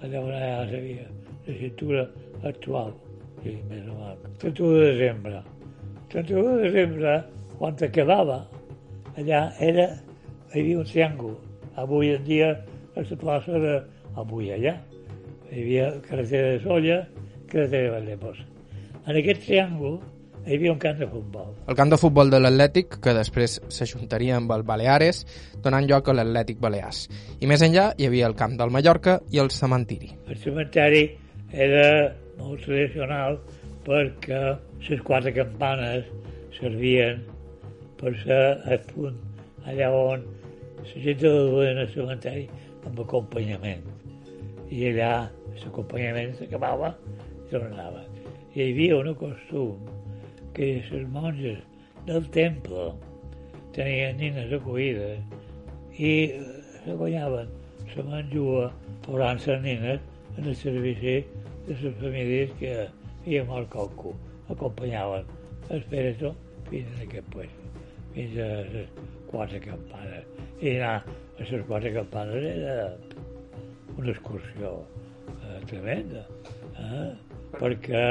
[0.05, 1.07] allà on ja sabia,
[1.47, 2.05] la cintura
[2.49, 2.93] actual,
[3.43, 4.39] sí, més o menys.
[4.43, 5.43] 31 de desembre.
[6.11, 7.17] 31 de desembre,
[7.59, 8.39] quan acabava,
[9.17, 9.89] allà era,
[10.51, 11.35] hi havia un triàngul.
[11.81, 12.53] Avui en dia,
[12.97, 13.77] a la plaça de,
[14.21, 14.77] avui allà,
[15.51, 17.03] hi havia carretera de Solla,
[17.51, 18.49] carretera de Valldemossa.
[19.07, 20.01] En aquest triàngul
[20.47, 21.55] hi havia un camp de futbol.
[21.69, 25.25] El camp de futbol de l'Atlètic, que després s'ajuntaria amb el Baleares,
[25.63, 27.07] donant lloc a l'Atlètic Balears.
[27.41, 30.15] I més enllà hi havia el camp del Mallorca i el cementiri.
[30.27, 31.05] El cementiri
[31.53, 33.39] era molt tradicional
[33.87, 34.41] perquè
[34.89, 36.07] les quatre campanes
[36.59, 37.25] servien
[38.01, 39.19] per ser el punt
[39.67, 40.23] allà on
[40.81, 42.47] la gent de al cementiri
[42.87, 43.83] amb acompanyament.
[44.71, 48.05] I allà l'acompanyament s'acabava i tornava.
[48.55, 49.77] Hi havia un costum
[50.55, 51.59] que les monges
[52.07, 52.93] del temple
[53.75, 55.19] tenien nines acollides
[55.99, 56.13] i
[56.85, 57.51] se guanyaven
[57.97, 58.71] la menjua
[59.05, 60.01] posant les nines
[60.39, 61.19] en el servici
[61.71, 62.73] de les famílies que
[63.23, 64.15] havia mort qualcú.
[64.51, 65.27] Acompanyaven
[65.71, 66.33] els Pereto
[66.71, 67.69] fins a aquest puesto,
[68.15, 68.89] fins a les
[69.31, 70.27] quatre campanes.
[70.61, 72.97] I anar a les quatre campanes era
[73.97, 74.73] una excursió
[75.37, 76.27] eh, tremenda,
[76.75, 77.11] eh?
[77.61, 78.05] perquè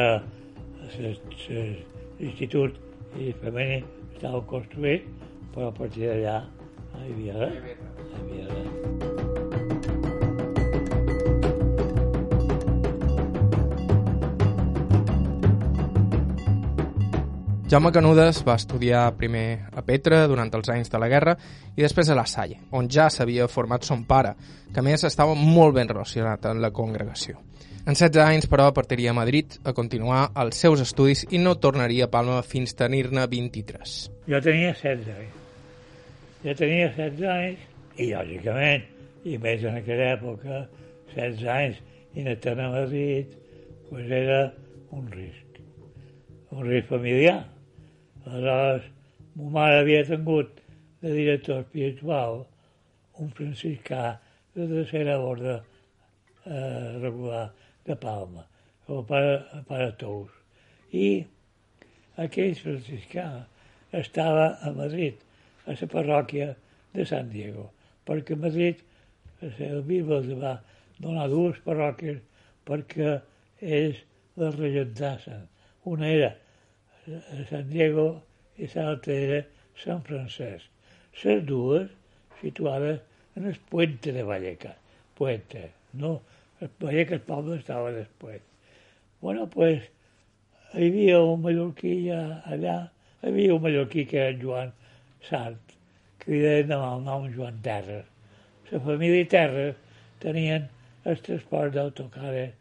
[1.00, 2.80] l'institut
[3.20, 3.82] i femení
[4.16, 5.08] estava construït,
[5.56, 6.38] però a partir d'allà
[7.00, 7.66] hi havia res.
[7.66, 8.79] Hi havia res.
[17.70, 21.36] Jaume Canudes va estudiar primer a Petra durant els anys de la guerra
[21.78, 24.32] i després a la Salle, on ja s'havia format son pare,
[24.74, 27.38] que més estava molt ben relacionat amb la congregació.
[27.86, 32.08] En 16 anys, però, partiria a Madrid a continuar els seus estudis i no tornaria
[32.08, 33.94] a Palma fins tenir-ne 23.
[34.34, 35.38] Jo tenia 16 anys.
[36.48, 38.90] Jo tenia 16 anys i, lògicament,
[39.30, 40.64] i més en aquella època,
[41.14, 41.86] 16 anys
[42.18, 43.38] i anar a Madrid,
[43.94, 44.42] pues era
[44.90, 45.64] un risc,
[46.50, 47.59] un risc familiar.
[48.30, 48.84] Aleshores,
[49.36, 50.60] ma mare havia tingut
[51.02, 52.44] de director espiritual
[53.24, 54.20] un franciscà
[54.54, 55.56] de tercera ordre
[56.46, 57.48] eh, regular
[57.88, 58.44] de Palma,
[58.88, 60.30] el pare, el pare Tous.
[60.94, 61.08] I
[62.26, 63.26] aquell franciscà
[63.98, 65.18] estava a Madrid,
[65.66, 66.52] a la parròquia
[66.94, 67.70] de San Diego,
[68.06, 68.84] perquè a Madrid
[69.42, 70.54] el bisbe els va
[71.00, 72.22] donar dues parròquies
[72.68, 73.18] perquè
[73.80, 74.04] ells
[74.38, 75.48] les regentassen.
[75.90, 76.32] Una era
[77.50, 78.08] San Diego
[78.58, 79.40] i l'altra era
[79.84, 80.66] San Francesc.
[81.24, 81.88] Les dues
[82.42, 83.00] situades
[83.36, 84.76] en el puente de Vallecas.
[85.18, 86.20] Puente, no,
[86.62, 88.42] el Vallecas poble estava després.
[89.22, 89.84] Bueno, pues,
[90.74, 92.78] hi havia un mallorquí allà,
[93.22, 94.72] hi havia un mallorquí que era Joan
[95.28, 95.76] Sart,
[96.20, 98.06] que li deien el nom Joan Terres.
[98.72, 99.76] La família Terres
[100.22, 100.70] tenien
[101.10, 102.54] el transport d'autocares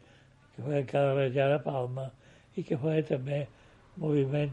[0.55, 2.09] que feia cada regió a Palma
[2.57, 3.45] i que feia també
[3.99, 4.51] moviment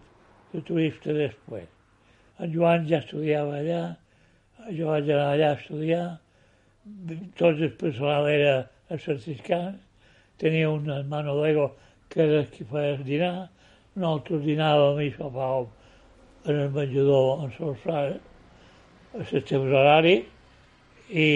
[0.53, 1.67] de turista després.
[2.43, 3.83] En Joan ja estudiava allà,
[4.77, 6.07] jo vaig anar allà a estudiar,
[7.41, 8.55] tot el personal era
[8.91, 9.81] els franciscans,
[10.39, 11.71] tenia un hermano Lego
[12.09, 13.49] que era que feia el dinar,
[13.97, 15.71] nosaltres dinàvem i sopàvem
[16.47, 18.21] en el menjador en frares,
[19.15, 20.27] a els seus horaris,
[21.11, 21.29] i,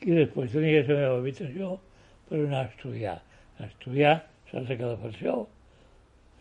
[0.00, 1.74] i després tenia la meva habitació
[2.28, 3.18] per anar a estudiar.
[3.58, 4.14] A estudiar
[4.50, 5.42] sense calefacció,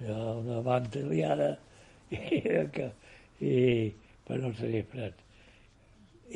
[0.05, 1.51] jo una manta liada,
[2.11, 2.41] i,
[2.75, 2.87] que,
[3.41, 3.55] i
[4.27, 5.13] per no tenir fred.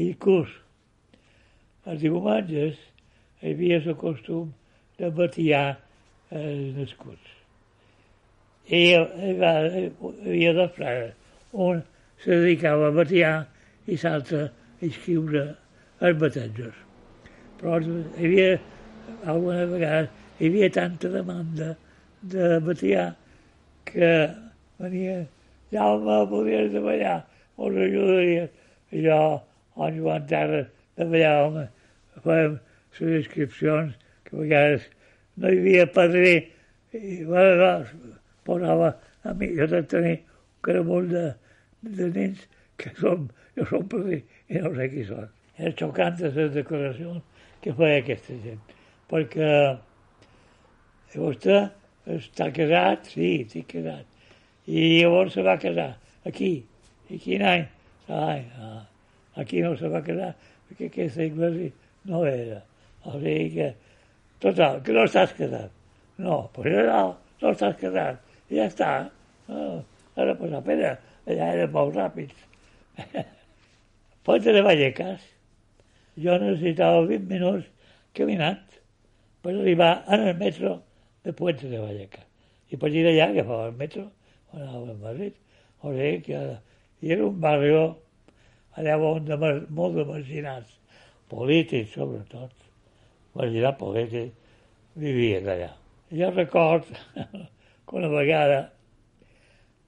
[0.02, 0.52] I curs,
[1.86, 2.80] els diumenges
[3.42, 4.52] hi havia el costum
[5.00, 5.66] de batiar
[6.36, 7.34] els nascuts.
[8.66, 8.82] I
[9.40, 9.92] va, hi
[10.26, 11.14] havia dos frares.
[11.54, 11.84] Un
[12.24, 13.36] se dedicava a batiar
[13.86, 15.44] i l'altre a escriure
[16.02, 16.74] els batejos.
[17.60, 18.56] Però hi havia,
[19.24, 21.76] alguna vegada, hi havia tanta demanda
[22.34, 23.12] de batiar
[23.86, 24.12] que
[24.80, 25.26] venia,
[25.72, 27.20] Jaume, podries treballar,
[27.58, 28.50] us ajudaries.
[28.92, 29.22] I jo,
[29.82, 30.66] en Joan Terra,
[30.98, 31.72] treballàvem,
[32.24, 32.60] fèiem
[33.00, 33.96] les inscripcions,
[34.26, 34.86] que a vegades
[35.38, 36.36] no hi havia padrí,
[36.96, 37.72] i bueno,
[38.48, 38.94] posava
[39.26, 41.26] a mi, jo de tenir un caramull de,
[41.82, 42.46] de nens
[42.80, 45.28] que som, jo som padrí i no sé qui són.
[45.58, 47.24] És xocant les declaracions
[47.64, 48.62] que feia aquesta gent,
[49.12, 49.50] perquè
[51.16, 51.60] vostè
[52.14, 54.06] està casat, sí, estic casat,
[54.70, 56.52] i llavors se va casar, aquí,
[57.10, 57.66] i quin any?
[58.10, 58.84] Ai, ah,
[59.42, 60.34] aquí no se va casar,
[60.70, 61.74] perquè aquesta església
[62.06, 62.62] no era.
[63.06, 63.70] O sigui que,
[64.42, 65.74] total, que no estàs casat.
[66.22, 67.04] No, pues no,
[67.42, 68.22] no estàs casat.
[68.50, 68.92] I ja està.
[69.50, 69.84] No,
[70.18, 72.46] ara pues apenas, allà eren molt ràpids.
[74.26, 75.26] Puente de Vallecas.
[76.22, 77.70] Jo necessitava 20 minuts
[78.16, 78.62] caminant
[79.44, 80.78] per arribar en el metro
[81.26, 82.24] de Puente de Vallecas.
[82.70, 84.06] I per allà d'allà agafava el metro,
[84.54, 85.34] anava a Madrid.
[85.82, 86.42] O sigui que
[87.02, 87.74] i era un barri
[88.76, 89.38] allà on de,
[89.70, 90.72] molt de marginats,
[91.32, 92.54] polítics sobretot,
[93.36, 94.34] marginats polítics,
[94.96, 95.72] vivien allà.
[96.12, 96.90] Jo record
[97.86, 98.60] que una vegada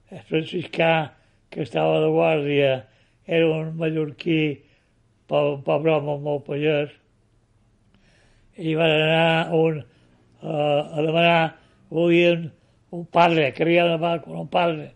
[0.09, 0.91] el franciscà
[1.51, 2.71] que estava de guàrdia
[3.25, 4.63] era un mallorquí,
[5.29, 6.93] un pobre home molt pagès,
[8.57, 9.96] i van anar un, uh,
[10.41, 11.55] a demanar,
[11.89, 12.51] volien
[12.91, 14.93] un padre, querían demanar con un padre,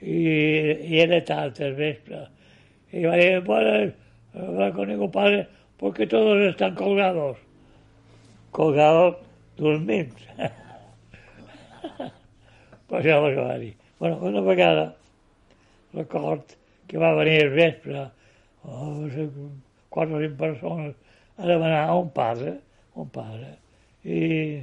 [0.00, 2.28] i, i era tard el vespre.
[2.92, 3.92] Y va a decir, bueno,
[4.34, 7.38] hablar con ningún padre porque todos están colgados.
[8.50, 9.16] Colgados
[9.56, 10.14] dormint.
[13.02, 13.76] ja ho va dir.
[13.98, 14.96] Bueno, una vegada
[15.92, 16.42] record
[16.86, 18.10] que va venir el vespre
[18.64, 19.28] oh, no sé,
[19.88, 20.94] quatre o cinc persones
[21.36, 22.60] a demanar a un padre,
[22.94, 23.58] un padre,
[24.04, 24.62] ¿Y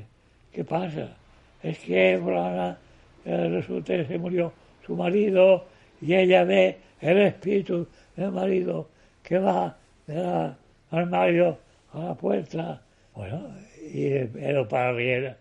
[0.52, 1.16] qué pasa?
[1.62, 2.78] Es que Blana,
[3.26, 4.54] eh, resulta que se murió
[4.86, 5.66] su marido
[6.02, 8.88] y ella ve el espíritu del marido
[9.24, 9.76] que va
[10.08, 10.56] eh, del
[10.92, 11.58] armario
[11.94, 12.82] a la puerta.
[13.14, 13.50] Bueno,
[13.94, 15.38] y era para riera,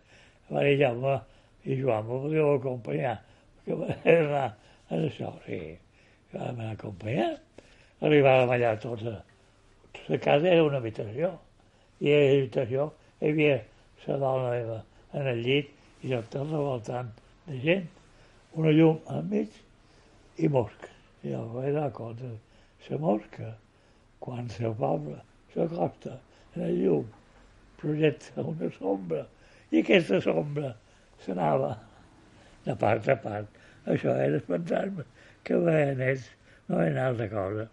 [0.48, 0.94] para ella,
[1.64, 3.22] y yo amo, devo acompañar,
[3.64, 4.57] porque era
[4.90, 5.78] el sol, sí.
[6.33, 7.40] Yo me acompañar.
[8.00, 9.24] Arribava a ballar tota.
[10.09, 11.38] La casa era una habitació,
[12.02, 12.88] i a l'habitació
[13.22, 13.54] hi havia
[14.06, 14.80] la dona meva
[15.12, 15.70] en el llit
[16.02, 17.12] i jo tot revoltant
[17.46, 17.86] de gent,
[18.54, 20.90] una llum al i mosca.
[21.22, 22.30] I jo vaig anar compte,
[22.88, 23.54] la mosca,
[24.20, 25.16] quan el poble
[25.54, 26.18] s'acosta
[26.54, 27.06] en el llum,
[27.80, 29.24] projecta una sombra,
[29.70, 30.74] i aquesta sombra
[31.24, 31.74] s'anava
[32.64, 33.48] de part a part.
[33.86, 35.04] Això era espantar-me,
[35.44, 36.28] que veien ells,
[36.68, 37.68] no era altra cosa.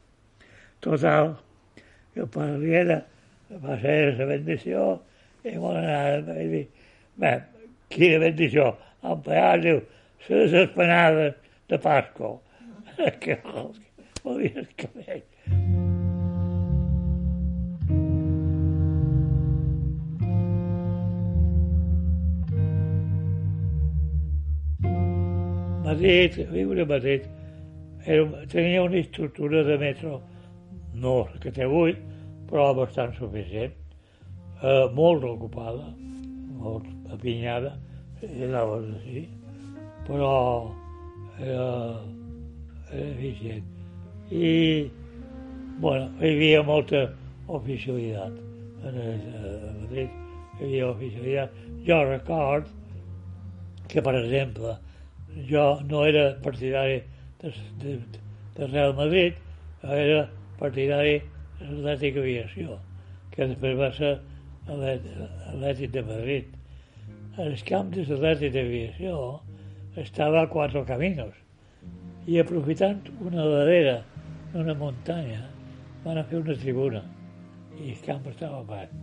[0.83, 1.35] Total,
[2.13, 2.99] que per l'era
[3.63, 4.83] va ser la bendició
[5.43, 6.67] i m'ho anava a dir,
[7.17, 7.33] bé,
[7.93, 9.81] quina bendició, en pear, diu,
[10.29, 11.35] les espanades
[11.69, 12.39] de Pasco.
[13.19, 13.37] que
[14.23, 15.23] volia que veig.
[25.91, 27.25] Madrid, viure a Madrid,
[28.05, 30.21] era, tenia una estructura de metro,
[30.93, 31.97] no que té avui,
[32.47, 33.73] però bastant suficient,
[34.61, 35.89] eh, molt ocupada,
[36.61, 37.75] molt apinyada,
[38.21, 39.25] i anaves així,
[40.07, 40.33] però
[41.39, 41.69] era,
[42.91, 43.65] era eficient.
[44.31, 44.89] I,
[45.81, 47.07] bueno, hi havia molta
[47.51, 48.37] oficialitat
[48.85, 50.13] a Madrid,
[50.59, 51.57] hi havia oficialitat.
[51.87, 52.69] Jo record
[53.89, 54.77] que, per exemple,
[55.49, 57.01] jo no era partidari
[57.41, 57.97] de, de,
[58.57, 59.33] de Real Madrid,
[59.83, 60.27] era
[60.59, 61.17] partidari
[61.59, 62.77] de l'Atlètic Aviació,
[63.33, 64.13] que després va ser
[64.69, 66.51] Atlètic de Madrid.
[67.41, 69.15] Els camps de l'Atlètic d'Aviació
[69.97, 71.33] estava a quatre caminos
[72.29, 73.95] i aprofitant una ladera
[74.51, 75.41] d'una muntanya
[76.03, 77.01] van a fer una tribuna
[77.79, 78.93] i el camp estava part.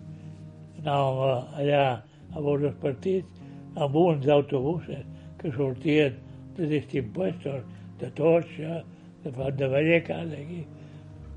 [0.79, 3.41] Anàvem allà a veure els partits
[3.75, 5.03] amb uns autobusos
[5.41, 6.15] que sortien
[6.57, 7.65] de distints puestos,
[7.99, 8.83] de Toixa,
[9.25, 10.63] de Pont de Vallecas, d'aquí.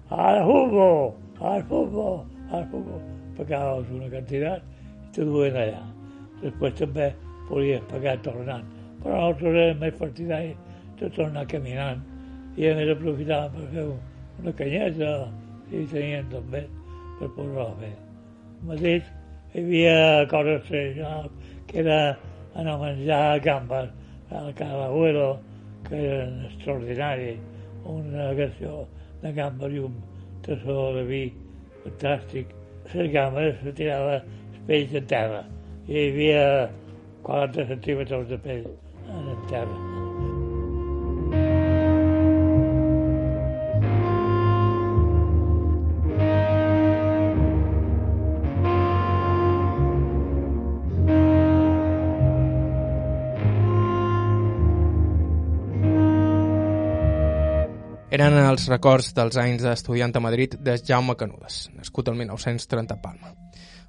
[0.10, 3.21] Al futbol, al futbol, al futbol.
[3.42, 4.62] Pagaves una quantitat
[5.08, 5.82] i te duen allà.
[6.44, 7.10] Després també
[7.50, 8.68] podies pagar tornant.
[9.02, 10.58] Però nosaltres érem més partidaris
[11.00, 12.04] de tornar caminant
[12.60, 13.86] i a més aprofitàvem per fer
[14.42, 15.12] una canyeta
[15.72, 16.66] i tenien també
[17.22, 17.30] per
[17.80, 17.94] fer.
[18.62, 19.10] A Madrid
[19.54, 21.32] hi havia coses tradicionals,
[21.68, 22.18] que era
[22.54, 23.90] anar a menjar gambes
[24.32, 25.40] al Carabuelo,
[25.90, 27.40] que eren extraordinaris,
[27.86, 28.86] una canció
[29.22, 30.00] de gambes i un
[30.46, 31.24] tassó de vi
[31.84, 32.61] fantàstic.
[32.94, 34.20] Les gambes se tirava
[34.68, 35.42] els de terra
[35.88, 36.44] hi havia
[37.24, 38.68] 40 centímetres de pell
[39.10, 39.91] en terra.
[58.12, 63.00] Eren els records dels anys d'estudiant a Madrid de Jaume Canudes, nascut el 1930 a
[63.00, 63.32] Palma.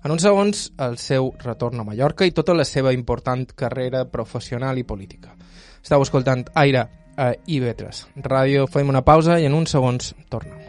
[0.06, 4.78] En uns segons, el seu retorn a Mallorca i tota la seva important carrera professional
[4.78, 5.34] i política.
[5.82, 6.86] Estau escoltant Aire
[7.18, 8.70] a IB3 Ràdio.
[8.70, 10.61] Fem una pausa i en uns segons tornem.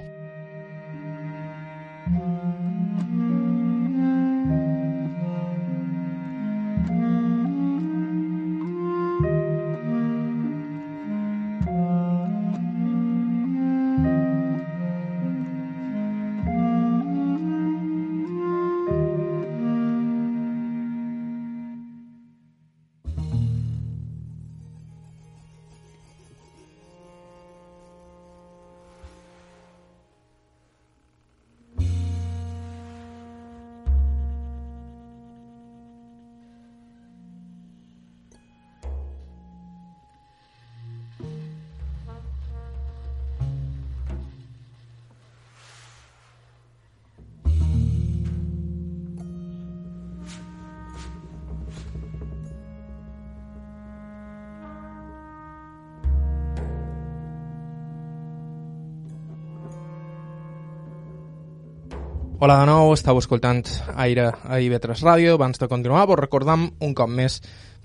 [62.44, 63.62] Hola de nou, estàu escoltant
[64.04, 65.38] Aire a IB3 Ràdio.
[65.38, 67.38] Abans de continuar, vos recordam un cop més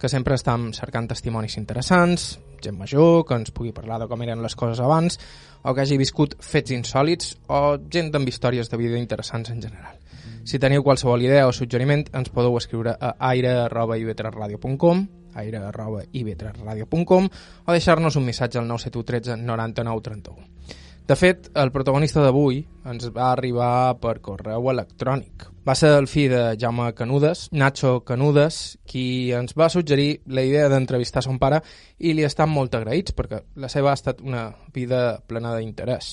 [0.03, 4.43] que sempre estem cercant testimonis interessants, gent major, que ens pugui parlar de com eren
[4.43, 5.15] les coses abans,
[5.63, 9.95] o que hagi viscut fets insòlids, o gent amb històries de vida interessants en general.
[10.43, 15.07] Si teniu qualsevol idea o suggeriment, ens podeu escriure a aire.ib3radio.com
[15.39, 20.88] aire.ib3radio.com o deixar-nos un missatge al 971 13 99 31.
[21.09, 22.59] De fet, el protagonista d'avui
[22.91, 25.47] ens va arribar per correu electrònic.
[25.65, 30.69] Va ser el fill de Jaume Canudes, Nacho Canudes, qui ens va suggerir la idea
[30.69, 31.63] d'entrevistar son pare
[31.97, 36.13] i li estan molt agraïts perquè la seva ha estat una vida plena d'interès.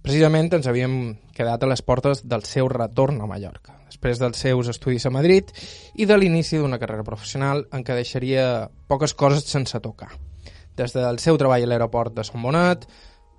[0.00, 0.98] Precisament ens havíem
[1.36, 5.52] quedat a les portes del seu retorn a Mallorca, després dels seus estudis a Madrid
[6.00, 10.14] i de l'inici d'una carrera professional en què deixaria poques coses sense tocar.
[10.74, 12.88] Des del seu treball a l'aeroport de Sant Bonat,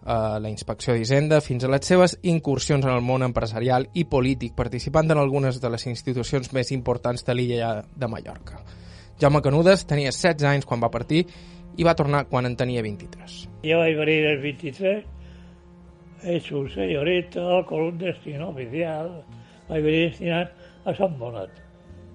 [0.06, 4.54] a la inspecció d'Hisenda fins a les seves incursions en el món empresarial i polític,
[4.54, 8.62] participant en algunes de les institucions més importants de l'illa de Mallorca.
[9.22, 11.26] Jaume Canudes tenia 16 anys quan va partir
[11.76, 13.36] i va tornar quan en tenia 23.
[13.66, 15.04] Jo vaig venir als 23,
[16.36, 19.24] hecho un señorito con un destino oficial.
[19.70, 20.54] Vaig venir destinat
[20.86, 21.50] a Sant Bonat.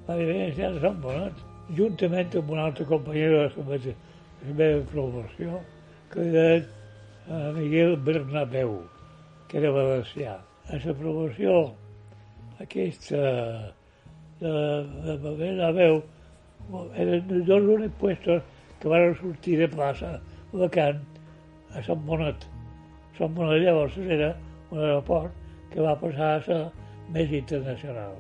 [0.07, 1.40] Vaig venir destinat a Sant Bonat,
[1.76, 5.59] juntament amb un altre companyero de la meva promoció,
[6.12, 6.80] que era
[7.31, 8.83] a Miguel Bernabéu,
[9.49, 10.40] que era valencià.
[10.66, 11.75] A la promoció
[12.59, 13.21] aquesta
[14.40, 14.55] de,
[15.07, 16.01] de Bernabéu
[16.99, 18.43] eren els dos únics puestos
[18.81, 20.16] que van sortir de plaça
[20.53, 20.99] vacant
[21.71, 22.49] a Sant Bonet.
[23.19, 24.33] Sant Bonet llavors era
[24.73, 25.31] un aeroport
[25.71, 26.61] que va passar a ser
[27.14, 28.19] més internacional.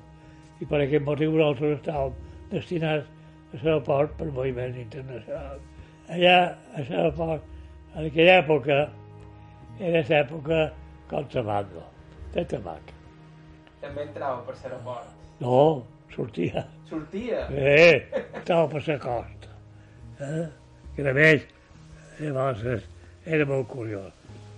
[0.62, 2.14] I per aquest motiu nosaltres estàvem
[2.54, 3.10] destinats
[3.50, 5.58] a l'aeroport per moviment internacional.
[6.10, 6.38] Allà,
[6.78, 7.42] a l'aeroport,
[7.96, 8.80] en aquella època,
[9.80, 10.72] era l'època
[11.08, 11.82] contrabando,
[12.34, 12.92] de tabac.
[13.80, 15.12] També entrava per l'aeroport?
[15.40, 15.60] No,
[16.12, 16.66] sortia.
[16.90, 17.46] Sortia?
[17.48, 19.54] Eh, estava per la costa.
[20.20, 20.48] Eh?
[20.96, 21.46] Que a més,
[22.20, 22.84] llavors
[23.24, 24.12] era molt curiós,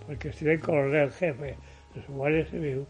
[0.09, 1.53] perquè si el coronel jefe
[1.93, 2.81] de la Guàrdia Civil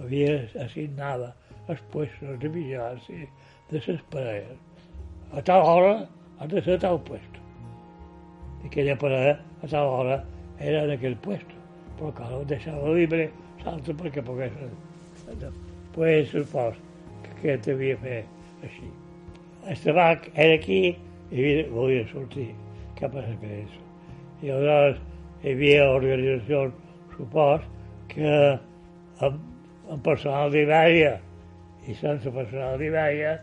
[0.00, 0.34] havia
[0.66, 1.30] assignada
[1.72, 3.28] els puestos de vigilància
[3.70, 4.84] de les parelles.
[5.32, 5.94] A tal hora
[6.40, 7.40] han de ser a tal puesto.
[8.60, 10.20] I aquella parella a tal hora
[10.58, 11.59] era en aquell puesto
[12.00, 13.28] però que ho deixava libre
[13.64, 14.56] l'altre perquè pogués
[15.92, 16.78] pues supos
[17.22, 18.22] que aquest devia fer
[18.64, 18.88] així.
[19.68, 20.80] El tabac era aquí
[21.30, 22.48] i volia sortir
[22.98, 23.84] cap a l'Església.
[24.40, 25.00] I aleshores
[25.42, 26.74] hi havia organitzacions,
[27.16, 27.68] supos,
[28.08, 28.34] que
[29.20, 29.40] amb,
[29.92, 31.16] amb personal d'Ibèria
[31.86, 33.38] i sense personal d'Ibèria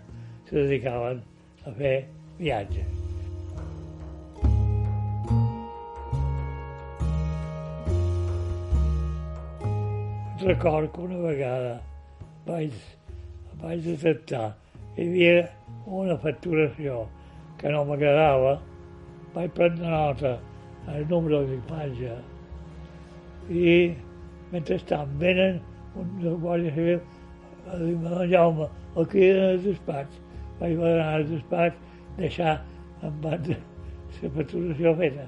[0.49, 1.21] se dedicaven
[1.65, 1.97] a fer
[2.39, 2.96] viatges.
[10.41, 11.81] Record que una vegada
[12.45, 12.73] vaig,
[13.61, 14.55] vaig detectar
[14.97, 15.45] hi havia
[15.85, 17.05] una facturació
[17.57, 18.57] que no m'agradava,
[19.33, 20.33] vaig prendre nota
[20.93, 22.17] el número d'imatge
[23.49, 23.73] i
[24.51, 25.61] mentrestant venen
[25.97, 26.99] un del Guàrdia Civil
[27.67, 30.19] a dir-me, don Jaume, el criden al despatx.
[30.59, 31.75] Vaig anar al despatx,
[32.17, 32.53] deixar
[33.03, 33.57] en banda
[34.21, 35.25] la facturació feta.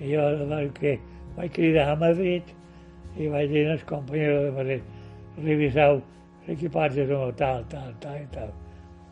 [0.00, 0.94] I jo vaig, que,
[1.36, 2.54] vaig cridar a Madrid
[3.16, 4.82] i vaig dir als companys de Madrid,
[5.44, 6.00] reviseu
[6.46, 8.50] l'equipatge com tal, tal, tal i tal.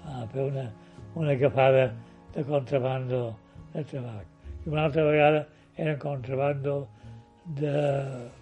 [0.06, 0.66] A fer una,
[1.14, 1.92] una agafada
[2.34, 3.34] de contrabando
[3.74, 4.26] de tabac.
[4.66, 6.86] I una altra vegada era contrabando
[7.58, 7.72] de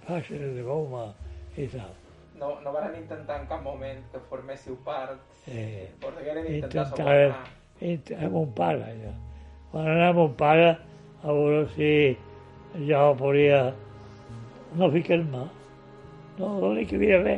[0.06, 1.12] faixes de goma
[1.56, 1.92] i tal.
[2.38, 7.48] No, no van intentar en cap moment que forméssiu part, Eh, Portuguera d'intentar intentava sobornar.
[7.82, 9.10] int- amb un pare, allò.
[9.70, 10.68] Quan anava amb un pare,
[11.22, 12.16] a veure si
[12.88, 13.74] jo podia
[14.78, 15.44] no ficar-me.
[16.38, 17.36] No, l'únic que havia de fer,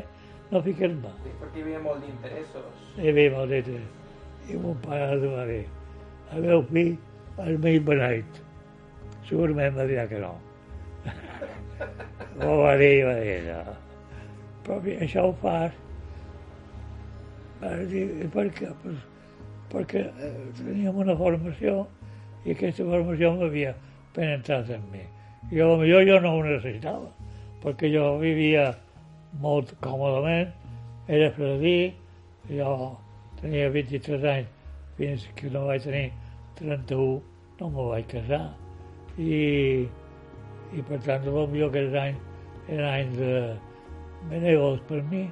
[0.53, 1.12] no ficar-me.
[1.22, 2.84] Sí, perquè hi havia molt d'interessos.
[2.97, 3.72] I bé, molt dit.
[4.47, 5.62] I mon pare li va dir,
[6.32, 6.93] el meu fill
[7.47, 8.43] és mig beneit.
[9.28, 10.37] Segurament va dir que no.
[12.45, 13.76] Ho va dir, va dir, no.
[14.66, 15.74] Però això ho fas
[17.91, 18.70] dir, per què?
[18.82, 18.97] Pues,
[19.72, 21.87] perquè eh, teníem una formació
[22.45, 23.74] i aquesta formació m'havia
[24.14, 25.05] penetrat en mi.
[25.51, 27.11] I millor jo no ho necessitava,
[27.63, 28.69] perquè jo vivia
[29.43, 30.53] molt còmodament,
[31.09, 31.95] era fredí,
[32.51, 32.97] jo
[33.41, 34.53] tenia 23 anys
[34.97, 36.07] fins que no vaig tenir
[36.59, 37.21] 31,
[37.61, 38.45] no me vaig casar.
[39.17, 39.87] I,
[40.77, 43.35] i per tant, potser aquells anys eren anys de
[44.31, 45.27] benevols per mi.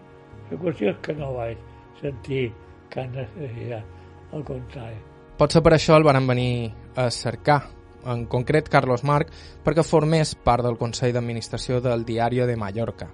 [0.51, 1.59] La qüestió és que no vaig
[2.01, 2.47] sentir
[2.93, 3.85] cap necessitat,
[4.33, 5.01] al contrari.
[5.39, 6.71] Potser per això el van venir
[7.01, 7.61] a cercar,
[8.07, 9.33] en concret Carlos Marc,
[9.65, 13.11] perquè formés part del Consell d'Administració del Diario de Mallorca.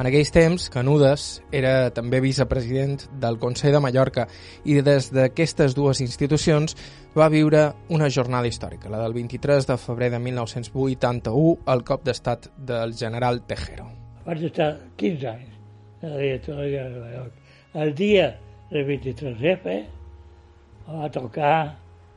[0.00, 1.24] En aquells temps, Canudes
[1.54, 4.24] era també vicepresident del Consell de Mallorca
[4.64, 6.74] i des d'aquestes dues institucions
[7.14, 12.48] va viure una jornada històrica, la del 23 de febrer de 1981, al cop d'estat
[12.56, 13.90] del general Tejero.
[14.24, 15.60] Vaig estar 15 anys
[16.02, 17.38] a la directora de Mallorca.
[17.84, 18.26] El dia
[18.72, 21.54] del 23F em va tocar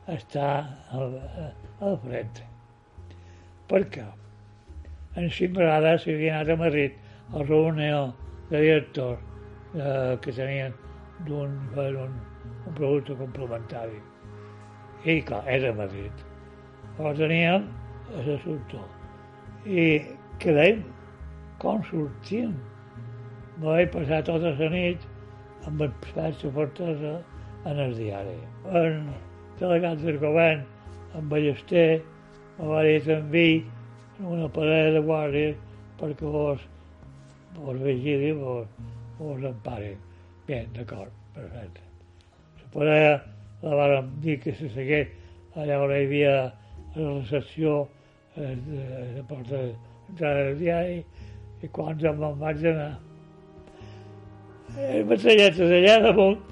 [0.08, 1.20] estar al,
[1.80, 2.46] al frente.
[3.68, 4.04] Per què?
[5.16, 6.92] En vegades s'havia anat a Madrid
[7.34, 8.02] a reunió
[8.50, 9.18] de directors
[9.74, 10.74] eh, que tenien
[11.26, 12.14] d'un per un,
[12.66, 13.98] un producte complementari.
[15.04, 16.24] I clar, era a Madrid.
[16.96, 17.66] Però teníem
[18.26, 18.82] l'assumpte.
[19.66, 19.86] I
[20.42, 20.82] quedem
[21.62, 22.54] com sortim.
[23.58, 25.06] Me vaig passar tota la nit
[25.66, 27.14] amb el de Fortesa
[27.66, 28.36] en el diari.
[28.70, 29.08] En
[29.60, 30.64] delegat del govern,
[31.16, 32.02] en Ballester,
[32.58, 33.46] me va dir també
[34.24, 35.56] una parella de guàrdies
[36.00, 36.60] perquè vos,
[37.56, 38.68] vos vigili, vos,
[39.18, 39.96] vos emparin.
[40.46, 41.82] Bien, d'acord, perfecte.
[42.60, 43.16] La parella
[43.62, 45.12] la vàrem dir que se segueix
[45.56, 46.34] allà on hi havia
[46.96, 47.76] la recepció
[48.36, 48.82] eh, de,
[49.16, 50.98] de porta d'entrada del diari
[51.64, 52.92] i quan em me'n vaig anar
[54.84, 56.42] el metralletes allà damunt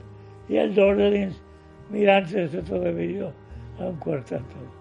[0.48, 1.43] i els dos a dins
[1.93, 3.30] mirant-se la televisió
[3.82, 4.78] en quartet tot.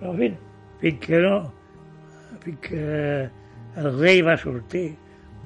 [0.00, 0.38] Però fins,
[0.82, 1.36] fins que no,
[2.44, 2.84] fins que
[3.82, 4.88] el rei va sortir,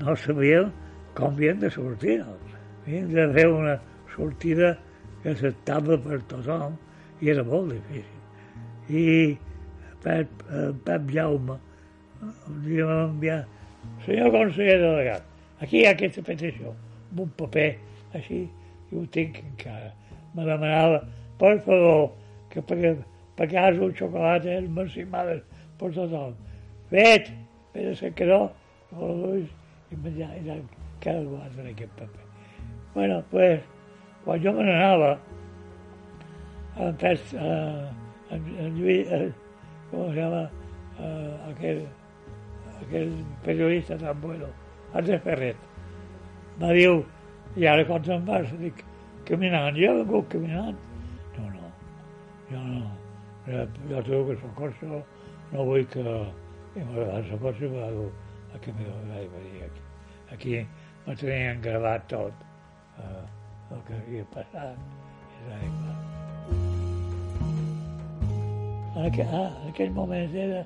[0.01, 0.71] no sabíem
[1.17, 2.21] com havien de sortir.
[2.25, 2.37] No?
[2.85, 3.77] Havien de fer una
[4.15, 4.75] sortida
[5.23, 6.77] que s'estava per tothom
[7.21, 8.19] i era molt difícil.
[8.91, 9.07] I
[10.01, 10.47] Pep,
[10.87, 11.59] Pep Jaume
[12.23, 13.41] un dia va enviar
[14.05, 15.25] senyor conseller delegat,
[15.61, 16.75] aquí hi ha aquesta petició,
[17.11, 17.69] amb un paper
[18.19, 18.43] així,
[18.91, 19.93] i ho tinc encara.
[20.35, 21.03] Me demanava,
[21.39, 22.13] per favor,
[22.51, 22.63] que
[23.59, 25.43] has un xocolata és marcimades
[25.79, 26.35] per tothom.
[26.91, 27.31] Fet,
[27.73, 28.41] però se quedó,
[28.93, 30.63] i menjar, i tal,
[31.03, 32.27] cada guard en aquest paper.
[32.95, 33.61] Bueno, pues,
[34.25, 35.19] quan jo me n'anava,
[36.77, 37.89] en, Pes- eh,
[38.31, 39.33] en, en Lluís, eh,
[39.91, 40.51] ¿cómo se llama?
[40.99, 41.87] Eh, aquel,
[42.83, 43.13] aquel
[43.45, 44.47] periodista tan bueno,
[44.93, 45.57] Andrés Ferret.
[46.61, 47.03] Me diu,
[47.57, 48.51] i ara quan se'n vas?
[48.61, 48.85] Dic,
[49.31, 50.77] caminant, he vingut caminant.
[51.37, 51.71] No, no,
[52.51, 52.91] jo no.
[53.47, 55.03] Jo, jo trobo que Socorso
[55.53, 56.05] no vull que...
[56.77, 58.11] I m'agrada Socorso i va dir,
[58.55, 59.83] aquí m'hi vaig venir aquí.
[60.35, 60.53] Aquí
[61.07, 62.45] me tenien gravat tot
[63.01, 63.25] eh,
[63.75, 64.79] el que havia passat.
[65.31, 65.99] I era igual.
[68.91, 70.65] En aquell, ah, en aquell moment era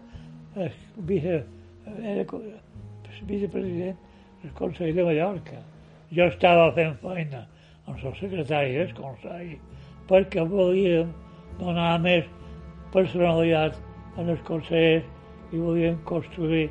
[0.57, 0.71] el
[1.09, 1.45] vice,
[2.03, 2.25] era
[3.29, 3.97] vicepresident
[4.43, 5.61] del Consell de Mallorca.
[6.13, 7.47] Jo estava fent feina
[7.87, 9.57] amb el secretari del Consell
[10.09, 11.11] perquè volíem
[11.59, 12.29] donar més
[12.95, 13.77] personalitat
[14.21, 15.07] en els consellers
[15.53, 16.69] i volíem construir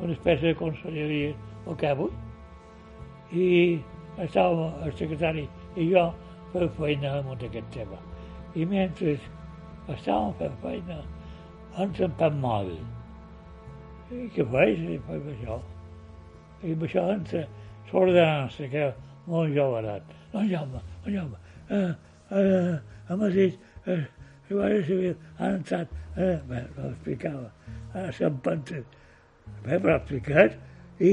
[0.00, 1.34] una espècie de conselleria,
[1.66, 2.10] el que avui.
[3.34, 3.46] I
[4.24, 5.44] estàvem el secretari
[5.76, 6.06] i jo
[6.52, 8.00] fer feina amb aquest tema.
[8.54, 9.16] I mentre
[9.94, 11.00] estàvem fent feina,
[11.82, 12.82] ens empem mòbil.
[14.14, 14.84] I què faig?
[14.96, 15.60] I faig això.
[16.64, 17.46] I amb això entra
[17.92, 18.94] l'ordenança, que és
[19.30, 20.23] molt jovenat.
[20.34, 21.36] No, Jaume, no, Jaume,
[21.70, 21.94] eh,
[22.30, 23.54] eh, a Madrid,
[23.86, 24.04] eh,
[24.48, 27.52] la Guàrdia Civil ha entrat, eh, bé, no explicava,
[27.94, 28.82] a Sant Pantes.
[29.62, 30.56] Bé, però explicat,
[30.98, 31.12] i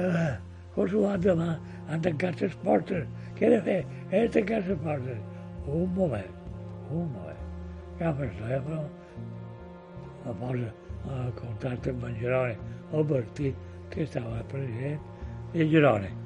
[0.00, 0.32] eh,
[0.74, 1.52] qualsevol demà
[1.86, 3.06] han tancat les portes.
[3.38, 3.78] Què he de fer?
[4.10, 5.22] He de tancar les portes.
[5.70, 6.36] Un moment,
[6.90, 7.40] un moment.
[7.94, 8.92] Agafa el telèfon,
[10.26, 10.74] la posa
[11.14, 12.58] en contacte amb en Jeroni,
[12.90, 13.54] el Bertí,
[13.94, 14.98] que estava present,
[15.54, 16.16] i en Jeroni,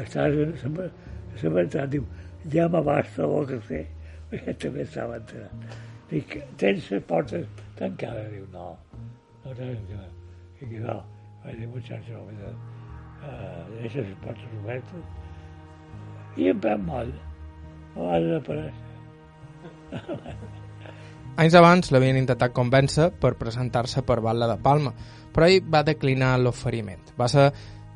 [0.00, 0.56] estàs en
[1.42, 2.06] veritat, diu,
[2.52, 3.82] ja m'abasta el que sé,
[4.30, 5.76] perquè també estava enterat.
[6.10, 7.46] Dic, tens les portes
[7.78, 8.30] tancades?
[8.32, 8.72] Diu, no,
[9.44, 10.02] no tens que...
[10.60, 11.00] Dic, no,
[11.44, 12.52] vaig dir, muchacho, no,
[13.22, 15.02] uh, deixa les portes obertes.
[16.36, 17.12] I em perd mal,
[17.96, 18.84] va desaparèixer.
[21.36, 24.94] Anys abans l'havien intentat convèncer per presentar-se per Batla de Palma,
[25.34, 27.02] però ell va declinar l'oferiment.
[27.18, 27.50] Va ser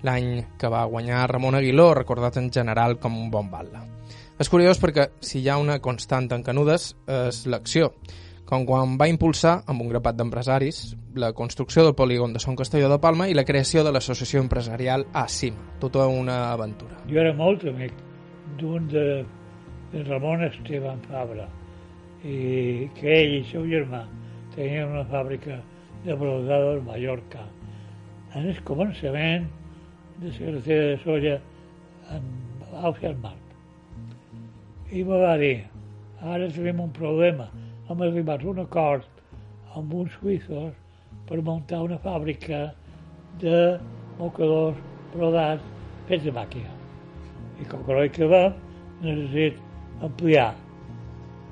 [0.06, 3.84] l'any que va guanyar Ramon Aguiló, recordat en general com un bon batla.
[4.40, 7.90] És curiós perquè si hi ha una constant en Canudes és l'acció,
[8.48, 10.78] com quan va impulsar, amb un grapat d'empresaris,
[11.14, 15.04] la construcció del polígon de Son Castelló de Palma i la creació de l'associació empresarial
[15.12, 16.98] ASIM, tota una aventura.
[17.06, 17.94] Jo era molt amic
[18.58, 19.04] d'un de,
[19.92, 21.46] de Ramon Esteban Fabra,
[22.24, 24.02] i que ell i seu germà
[24.56, 25.60] tenien una fàbrica
[26.04, 27.46] de brodado a Mallorca.
[28.34, 29.46] En el començament
[30.20, 31.36] de carretera de Solla
[32.12, 33.36] amb l'Aufi al Mar.
[34.92, 35.62] I me va dir,
[36.20, 37.46] ara tenim un problema,
[37.88, 39.08] hem arribat a un acord
[39.80, 40.76] amb uns suïssos
[41.28, 42.60] per muntar una fàbrica
[43.40, 43.56] de
[44.18, 44.76] mocadors
[45.14, 45.64] brodats
[46.10, 46.76] fets de màquina.
[47.62, 48.58] I com que no hi acabem,
[49.00, 50.50] necessit ampliar.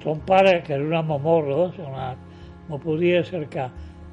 [0.03, 2.21] Son pare, que era un home molt relacionat,
[2.69, 3.71] me podia cercar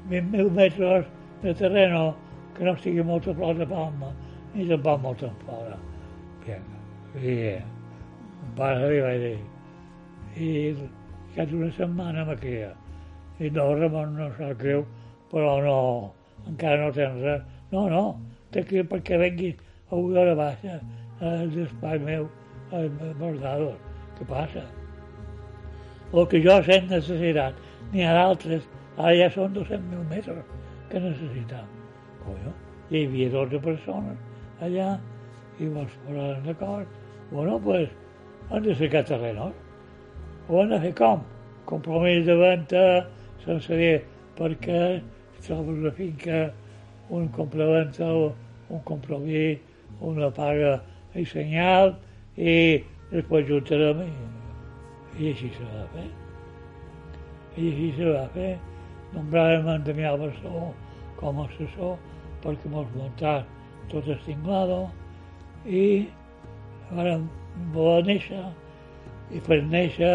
[0.08, 1.10] 20.000 metres
[1.42, 2.14] de terreno
[2.56, 4.14] que no estigui molt a prop de Palma
[4.56, 5.76] ni tampoc molt a fora.
[6.44, 6.62] Bien.
[7.20, 7.34] I
[8.56, 9.38] pare li vaig dir,
[10.40, 10.48] i
[11.34, 12.72] cap una setmana me queda.
[13.40, 14.84] I no, Ramon, no sap greu,
[15.32, 15.76] però no,
[16.48, 17.42] encara no tens res.
[17.72, 18.04] No, no,
[18.54, 20.78] que ir perquè venguis a una hora baixa
[21.20, 22.28] al despatx meu,
[22.72, 22.88] al
[23.20, 23.76] Bordador.
[24.16, 24.64] Què passa?
[26.14, 27.58] El que jo sent necessitat,
[27.92, 28.64] n'hi ha d'altres,
[28.96, 30.54] ara ja són 200.000 metres
[30.88, 31.68] que necessitam.
[32.24, 32.54] Coño,
[32.88, 34.25] hi havia 12 persones
[34.60, 34.96] allà
[35.60, 36.88] i mos posaran d'acord.
[37.30, 37.88] Bueno, pues,
[38.50, 39.52] han de ficar terrenos.
[40.48, 41.22] Ho han de fer com?
[41.66, 42.84] Compromís de venda
[43.44, 43.96] sense dir
[44.38, 45.00] perquè
[45.46, 46.52] trobes la finca
[47.10, 48.32] un compraventa o
[48.68, 49.58] un compromís,
[50.00, 50.76] una paga
[51.14, 51.94] i senyal
[52.36, 54.12] i després juntarem i,
[55.18, 56.06] i així se va fer.
[57.56, 58.54] I així se va fer.
[59.14, 60.72] Nombràvem en Damià Barceló
[61.20, 61.94] com a assessor
[62.42, 63.38] perquè mos muntar
[63.90, 64.86] tot el tinglado
[65.66, 66.06] i
[66.90, 67.26] vam
[67.74, 68.42] voler néixer
[69.34, 70.14] i per néixer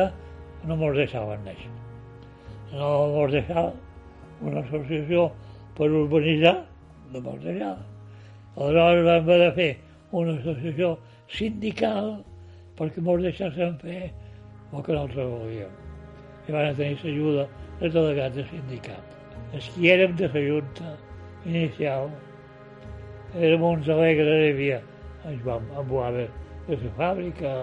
[0.68, 1.72] no mos deixaven néixer.
[2.72, 3.72] No mos deixava
[4.42, 5.30] una associació
[5.78, 6.62] per urbanitzar,
[7.12, 7.84] no mos deixava.
[8.56, 9.72] Aleshores vam haver de fer
[10.12, 10.96] una associació
[11.32, 12.18] sindical
[12.80, 15.78] perquè mos deixessin fer el que nosaltres volíem.
[16.48, 17.48] I van tenir l'ajuda
[17.80, 19.18] dels delegats de sindicat.
[19.54, 20.94] Els que érem de la Junta
[21.46, 22.10] inicial
[23.36, 24.82] érem uns alegres, hi havia
[25.26, 26.28] en Joan Amboada
[26.68, 27.54] de la fàbrica,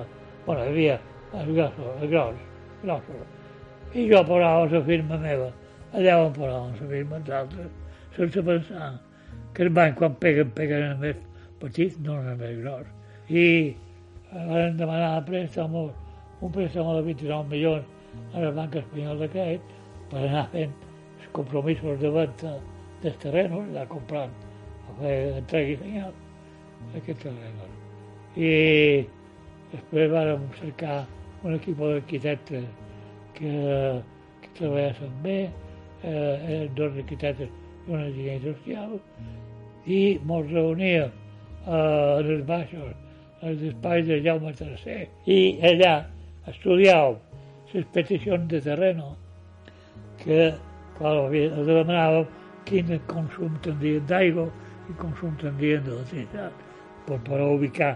[0.46, 0.98] bueno, hi havia
[1.32, 2.46] els grossos, els grossos,
[2.82, 3.26] grossos.
[3.94, 5.50] I jo posava la firma meva,
[5.92, 7.70] allà on posàvem la firma els altres,
[8.16, 8.90] sense pensar
[9.54, 11.20] que el banc quan peguen, peguen el més
[11.60, 12.88] petit, no el més gros.
[13.28, 13.44] I
[14.32, 15.78] van demanar préstec,
[16.40, 19.72] un préstec de 29 milions al Banc Espanyol de Crèdit
[20.10, 22.58] per anar fent els compromisos de venda
[23.02, 24.32] dels terrenos, anar comprant
[25.02, 26.12] entrega i senyal
[26.98, 27.72] aquests terrenos.
[28.38, 28.50] I
[29.72, 30.98] després vam cercar
[31.44, 32.66] un equip d'arquitectes
[33.38, 33.52] que,
[34.42, 35.38] que treballaven bé,
[36.02, 38.96] eh, eren dos arquitectes i un enginyer social,
[39.86, 42.94] i ens reuníem eh, en els baixos,
[43.42, 45.94] als espais de Jaume III, i allà
[46.50, 47.20] estudiàvem
[47.74, 49.12] les peticions de terreno
[50.22, 50.48] que
[50.98, 52.26] els demanàvem
[52.68, 54.48] quin consum tindrien d'aigua,
[54.88, 56.52] i consum tindrien d'electricitat,
[57.06, 57.94] per poder ubicar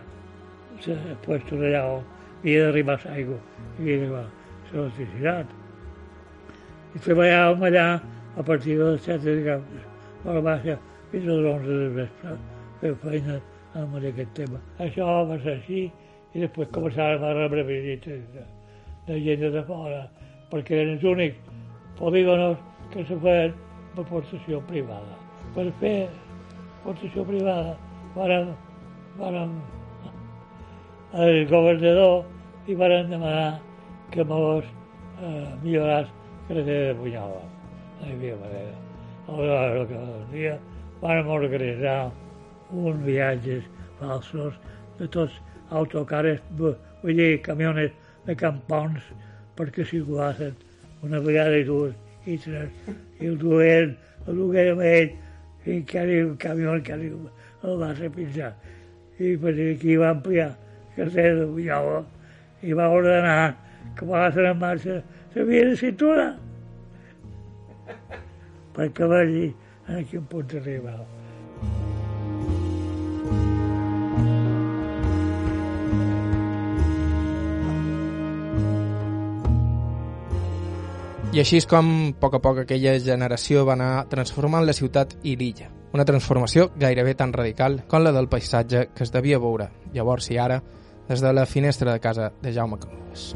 [0.77, 2.05] els puestos allà on
[2.43, 4.25] havia d'arribar l'aigua i havia d'arribar
[4.73, 5.47] l'electricitat.
[6.93, 7.87] I treballàvem allà
[8.37, 9.59] a partir de les 7 de
[10.25, 10.79] la baixa
[11.11, 12.37] fins a les 11 del vespre,
[12.81, 13.41] fer feina
[13.75, 14.61] amb aquest tema.
[14.81, 15.83] Això va ser així
[16.33, 18.25] i després començàvem a rebre visites
[19.07, 20.07] de gent de fora,
[20.51, 21.37] perquè eren els únics
[21.99, 22.57] polígonos
[22.93, 23.55] que se feien
[23.97, 25.19] per portació privada.
[25.55, 25.97] Per fer
[26.85, 27.77] portació privada
[28.17, 28.53] varen,
[29.19, 29.55] varen
[31.13, 32.25] el governador
[32.67, 33.61] i varen demanar
[34.13, 34.65] que mos
[35.23, 36.11] eh, milloràs
[36.49, 37.43] carretera de Bunyola.
[38.01, 38.75] No hi havia manera.
[39.29, 40.59] Aleshores, el que dia
[41.03, 42.11] vam organitzar
[42.73, 43.65] uns viatges
[44.01, 44.55] falsos
[44.99, 47.93] de tots autocares, vull dir, camiones
[48.27, 49.03] de campons
[49.57, 50.55] perquè circulassen
[51.03, 51.95] una vegada i dues
[52.27, 52.71] i tres,
[53.21, 55.15] i el duien, el duien amb ell,
[55.67, 57.31] i que arriba un camió que arriba,
[57.63, 58.53] el va repinjar.
[59.19, 60.51] I per aquí va ampliar
[60.97, 62.03] cartera de Bunyola
[62.63, 63.55] i va ordenar
[63.97, 65.01] que posaven en marxa
[65.35, 66.29] la via de cintura
[68.77, 69.49] perquè vegi
[69.89, 71.22] en quin punt arribava.
[81.33, 85.15] I així és com, a poc a poc, aquella generació va anar transformant la ciutat
[85.25, 85.71] i l'illa.
[85.97, 90.37] Una transformació gairebé tan radical com la del paisatge que es devia veure, llavors i
[90.37, 90.61] ara,
[91.09, 93.33] des de la finestra de casa de Jaume Camudes.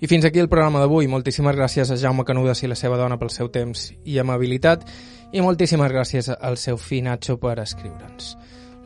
[0.00, 1.08] I fins aquí el programa d'avui.
[1.12, 4.86] Moltíssimes gràcies a Jaume Canudes i la seva dona pel seu temps i amabilitat
[5.36, 8.32] i moltíssimes gràcies al seu fill Nacho per escriure'ns.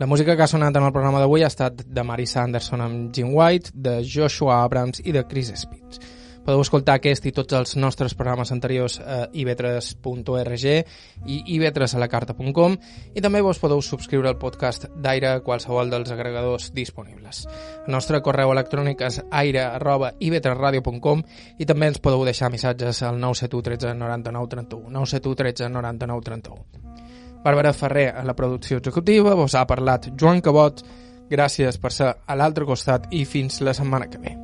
[0.00, 3.14] La música que ha sonat en el programa d'avui ha estat de Marisa Anderson amb
[3.14, 6.02] Jim White, de Joshua Abrams i de Chris Spitz.
[6.44, 12.76] Podeu escoltar aquest i tots els nostres programes anteriors a ivetres.org i ivetresalacarta.com
[13.16, 17.46] i també vos podeu subscriure al podcast d'Aire a qualsevol dels agregadors disponibles.
[17.86, 21.24] El nostre correu electrònic és aire.ivetresradio.com
[21.56, 26.84] i també ens podeu deixar missatges al 971 13 99 31 971 13 99 31
[27.44, 30.80] Bàrbara Ferrer a la producció executiva, vos ha parlat Joan Cabot,
[31.28, 34.43] gràcies per ser a l'altre costat i fins la setmana que ve.